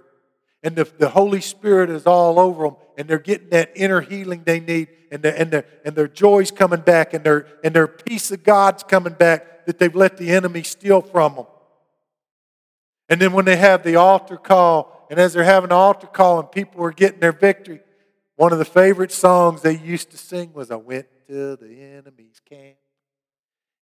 [0.64, 4.44] And the, the Holy Spirit is all over them, and they're getting that inner healing
[4.44, 7.88] they need, and, the, and, the, and their joy's coming back, and their, and their
[7.88, 11.46] peace of God's coming back that they've let the enemy steal from them.
[13.10, 16.40] And then when they have the altar call, and as they're having the altar call
[16.40, 17.80] and people are getting their victory,
[18.36, 22.40] one of the favorite songs they used to sing was I went to the enemy's
[22.48, 22.78] camp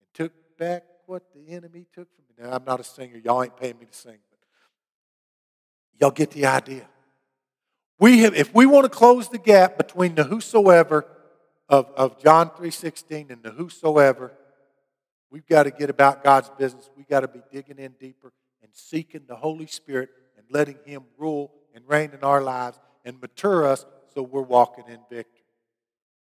[0.00, 2.44] and took back what the enemy took from me.
[2.44, 3.20] Now, I'm not a singer.
[3.22, 4.18] Y'all ain't paying me to sing.
[6.00, 6.88] Y'all get the idea.
[7.98, 11.04] We have, if we want to close the gap between the whosoever
[11.68, 14.32] of, of John 3.16 and the whosoever,
[15.30, 16.88] we've got to get about God's business.
[16.96, 18.32] We've got to be digging in deeper
[18.62, 23.20] and seeking the Holy Spirit and letting Him rule and reign in our lives and
[23.20, 23.84] mature us
[24.14, 25.42] so we're walking in victory.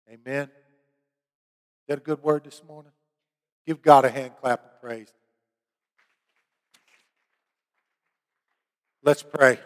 [0.08, 0.44] Amen.
[0.44, 2.92] Is that a good word this morning?
[3.66, 5.12] Give God a hand clap of praise.
[9.06, 9.60] Let's pray.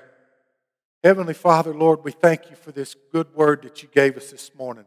[1.03, 4.51] Heavenly Father, Lord, we thank you for this good word that you gave us this
[4.55, 4.85] morning.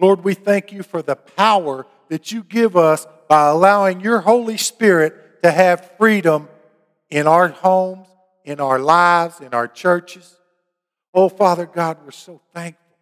[0.00, 4.56] Lord, we thank you for the power that you give us by allowing your Holy
[4.56, 6.48] Spirit to have freedom
[7.10, 8.08] in our homes,
[8.44, 10.36] in our lives, in our churches.
[11.14, 12.96] Oh, Father God, we're so thankful.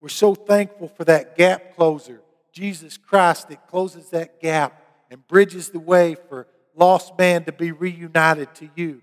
[0.00, 2.20] We're so thankful for that gap closer,
[2.52, 6.46] Jesus Christ, that closes that gap and bridges the way for
[6.76, 9.02] lost man to be reunited to you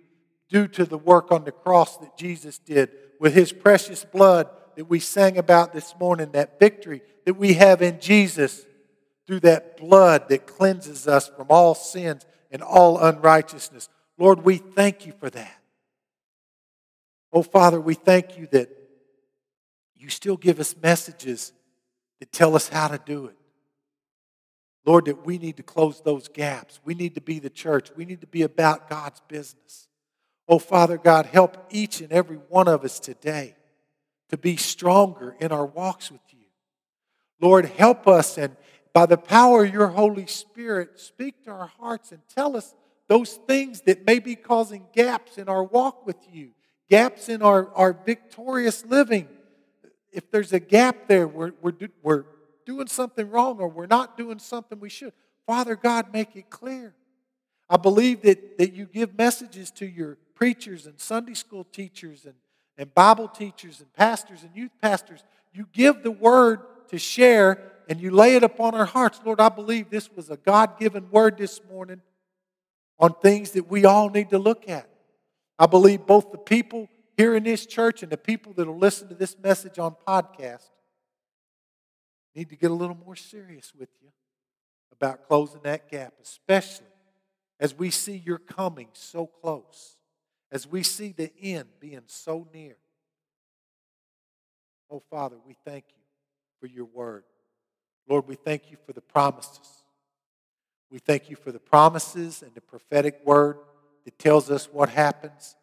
[0.49, 2.89] due to the work on the cross that Jesus did
[3.19, 7.81] with his precious blood that we sang about this morning, that victory that we have
[7.81, 8.65] in Jesus
[9.27, 13.89] through that blood that cleanses us from all sins and all unrighteousness.
[14.17, 15.59] Lord, we thank you for that.
[17.31, 18.69] Oh, Father, we thank you that
[19.95, 21.51] you still give us messages
[22.19, 23.35] that tell us how to do it.
[24.85, 26.79] Lord, that we need to close those gaps.
[26.83, 27.91] We need to be the church.
[27.95, 29.88] We need to be about God's business.
[30.51, 33.55] Oh, Father God, help each and every one of us today
[34.29, 36.45] to be stronger in our walks with you.
[37.39, 38.55] Lord, help us and
[38.91, 42.73] by the power of your Holy Spirit, speak to our hearts and tell us
[43.07, 46.49] those things that may be causing gaps in our walk with you,
[46.89, 49.27] gaps in our, our victorious living.
[50.11, 52.25] If there's a gap there, we're, we're, we're
[52.65, 55.13] doing something wrong or we're not doing something we should.
[55.45, 56.95] Father God, make it clear.
[57.69, 62.35] I believe that, that you give messages to your preachers and Sunday school teachers and,
[62.77, 65.21] and Bible teachers and pastors and youth pastors.
[65.53, 69.19] You give the word to share and you lay it upon our hearts.
[69.25, 72.01] Lord, I believe this was a God given word this morning
[72.97, 74.89] on things that we all need to look at.
[75.57, 76.87] I believe both the people
[77.17, 80.69] here in this church and the people that will listen to this message on podcast
[82.33, 84.07] need to get a little more serious with you
[84.93, 86.85] about closing that gap, especially
[87.59, 89.97] as we see your coming so close
[90.51, 92.75] as we see the end being so near.
[94.89, 96.03] Oh, Father, we thank you
[96.59, 97.23] for your word.
[98.07, 99.83] Lord, we thank you for the promises.
[100.89, 103.57] We thank you for the promises and the prophetic word
[104.05, 105.55] that tells us what happens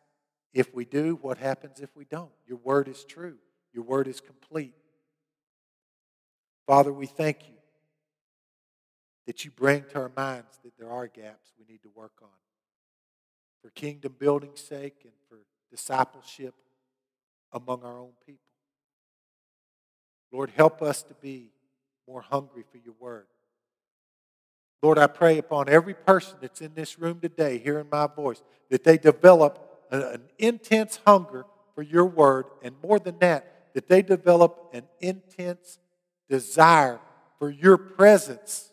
[0.55, 2.30] if we do, what happens if we don't.
[2.47, 3.37] Your word is true,
[3.72, 4.74] your word is complete.
[6.66, 7.55] Father, we thank you
[9.26, 12.28] that you bring to our minds that there are gaps we need to work on
[13.67, 15.39] for kingdom building's sake and for
[15.73, 16.55] discipleship
[17.53, 18.39] among our own people.
[20.31, 21.51] Lord, help us to be
[22.07, 23.27] more hungry for your word.
[24.83, 28.41] Lord, I pray upon every person that's in this room today, hearing my voice,
[28.71, 31.45] that they develop an intense hunger
[31.75, 35.81] for your word, and more than that, that they develop an intense
[36.31, 37.01] desire
[37.41, 38.71] for your presence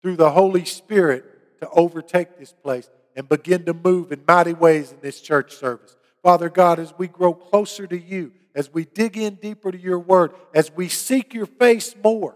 [0.00, 4.92] through the Holy Spirit to overtake this place and begin to move in mighty ways
[4.92, 5.96] in this church service.
[6.22, 9.98] Father God, as we grow closer to you, as we dig in deeper to your
[9.98, 12.34] word, as we seek your face more,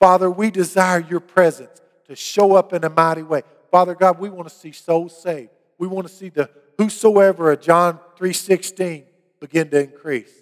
[0.00, 3.42] Father, we desire your presence to show up in a mighty way.
[3.70, 5.50] Father God, we want to see souls saved.
[5.78, 9.04] We want to see the whosoever of John 3:16
[9.40, 10.32] begin to increase.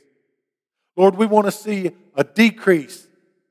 [0.96, 3.06] Lord, we want to see a decrease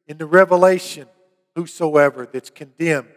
[0.08, 1.08] in the revelation
[1.56, 3.08] whosoever that's condemned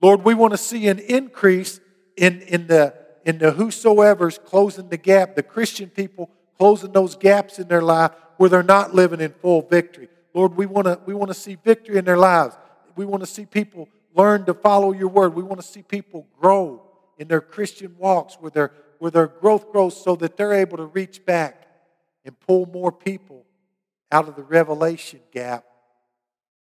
[0.00, 1.80] Lord, we want to see an increase
[2.16, 2.94] in, in, the,
[3.24, 8.12] in the whosoever's closing the gap, the Christian people closing those gaps in their life
[8.36, 10.08] where they're not living in full victory.
[10.32, 12.56] Lord, we want to, we want to see victory in their lives.
[12.96, 15.34] We want to see people learn to follow your word.
[15.34, 16.82] We want to see people grow
[17.18, 20.86] in their Christian walks where their, where their growth grows so that they're able to
[20.86, 21.66] reach back
[22.24, 23.44] and pull more people
[24.12, 25.64] out of the revelation gap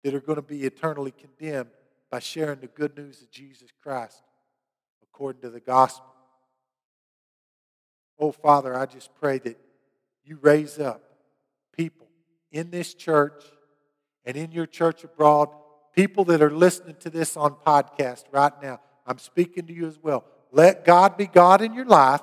[0.02, 1.70] that are going to be eternally condemned
[2.16, 4.22] by sharing the good news of Jesus Christ
[5.02, 6.06] according to the gospel.
[8.18, 9.60] Oh, Father, I just pray that
[10.24, 11.02] you raise up
[11.76, 12.06] people
[12.50, 13.44] in this church
[14.24, 15.50] and in your church abroad,
[15.94, 18.80] people that are listening to this on podcast right now.
[19.06, 20.24] I'm speaking to you as well.
[20.52, 22.22] Let God be God in your life.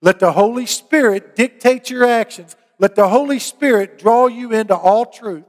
[0.00, 2.56] Let the Holy Spirit dictate your actions.
[2.78, 5.44] Let the Holy Spirit draw you into all truth.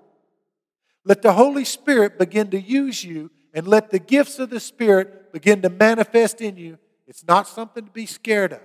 [1.03, 5.33] Let the Holy Spirit begin to use you and let the gifts of the Spirit
[5.33, 6.77] begin to manifest in you.
[7.07, 8.61] It's not something to be scared of.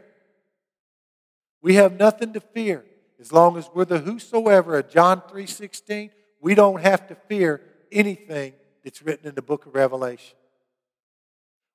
[1.63, 2.85] We have nothing to fear.
[3.19, 6.11] As long as we're the whosoever of John 3:16,
[6.41, 10.37] we don't have to fear anything that's written in the book of Revelation.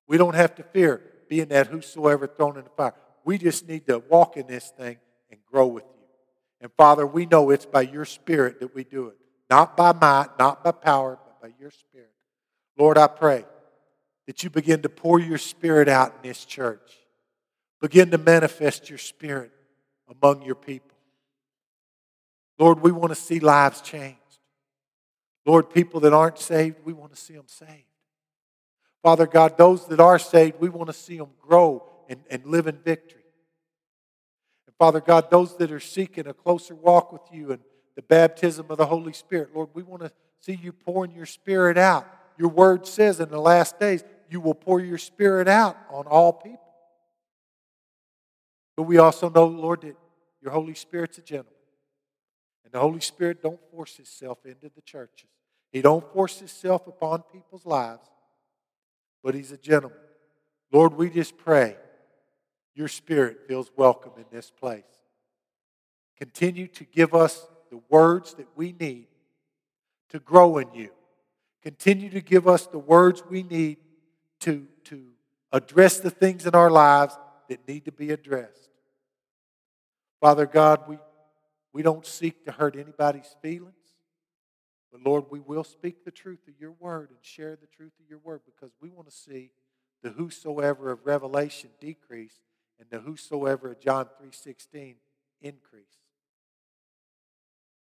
[0.08, 2.94] We don't have to fear being that whosoever thrown in the fire.
[3.24, 4.98] We just need to walk in this thing
[5.30, 6.06] and grow with you.
[6.62, 9.18] And Father, we know it's by your Spirit that we do it.
[9.52, 12.10] Not by might, not by power, but by your Spirit.
[12.78, 13.44] Lord, I pray
[14.26, 16.98] that you begin to pour your Spirit out in this church.
[17.82, 19.52] Begin to manifest your Spirit
[20.10, 20.96] among your people.
[22.58, 24.18] Lord, we want to see lives changed.
[25.46, 27.84] Lord, people that aren't saved, we want to see them saved.
[29.04, 32.68] Father God, those that are saved, we want to see them grow and, and live
[32.68, 33.26] in victory.
[34.68, 37.60] And Father God, those that are seeking a closer walk with you and
[37.96, 39.56] the baptism of the Holy Spirit.
[39.56, 42.08] Lord, we want to see you pouring your Spirit out.
[42.38, 46.34] Your word says in the last days, you will pour your Spirit out on all
[46.34, 46.60] people.
[48.76, 49.96] But we also know, Lord, that
[50.42, 51.54] your Holy Spirit's a gentleman.
[52.64, 55.30] And the Holy Spirit don't force himself into the churches.
[55.72, 58.08] He don't force himself upon people's lives,
[59.24, 59.98] but he's a gentleman.
[60.72, 61.76] Lord, we just pray
[62.74, 64.84] your spirit feels welcome in this place.
[66.18, 69.08] Continue to give us the words that we need
[70.10, 70.90] to grow in you.
[71.64, 73.78] Continue to give us the words we need
[74.42, 75.08] to, to
[75.52, 77.18] address the things in our lives
[77.50, 78.70] that need to be addressed.
[80.20, 80.98] Father God, we,
[81.74, 83.74] we don't seek to hurt anybody's feelings.
[84.92, 88.10] But Lord, we will speak the truth of your word and share the truth of
[88.10, 89.52] your word because we want to see
[90.04, 92.42] the whosoever of Revelation decrease
[92.80, 94.96] and the whosoever of John 3:16
[95.42, 96.01] increase.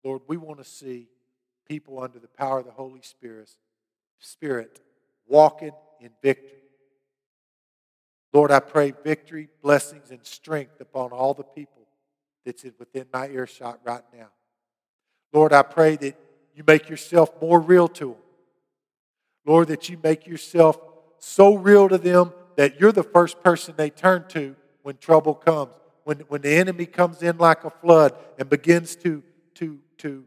[0.05, 1.09] Lord, we want to see
[1.69, 3.51] people under the power of the Holy Spirit,
[4.19, 4.81] Spirit
[5.27, 6.59] walking in victory.
[8.33, 11.83] Lord, I pray victory, blessings, and strength upon all the people
[12.45, 14.29] that's within my earshot right now.
[15.33, 16.17] Lord, I pray that
[16.55, 18.17] you make yourself more real to them.
[19.45, 20.79] Lord, that you make yourself
[21.19, 25.73] so real to them that you're the first person they turn to when trouble comes.
[26.05, 29.23] When, when the enemy comes in like a flood and begins to,
[30.03, 30.25] to,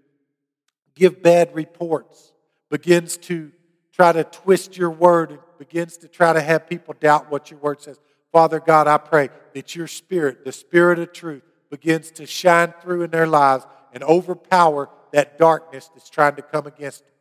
[0.96, 2.34] give bad reports,
[2.70, 3.52] begins to
[3.92, 7.82] try to twist your word, begins to try to have people doubt what your word
[7.82, 8.00] says.
[8.32, 13.04] Father God, I pray that your spirit, the spirit of truth, begins to shine through
[13.04, 17.14] in their lives and overpower that darkness that's trying to come against them.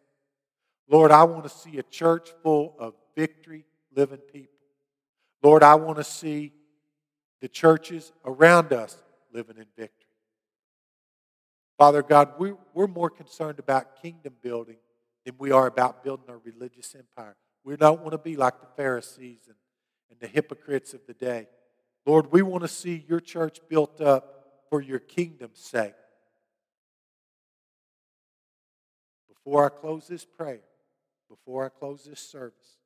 [0.89, 4.49] Lord, I want to see a church full of victory living people.
[5.43, 6.53] Lord, I want to see
[7.41, 8.97] the churches around us
[9.33, 10.04] living in victory.
[11.79, 14.77] Father God, we're, we're more concerned about kingdom building
[15.25, 17.37] than we are about building our religious empire.
[17.65, 19.57] We don't want to be like the Pharisees and,
[20.11, 21.49] and the hypocrites of the day.
[22.07, 25.95] Lord, we want to see your church built up for your kingdom's sake.
[29.29, 30.61] Before I close this prayer,
[31.29, 32.79] before I close this service,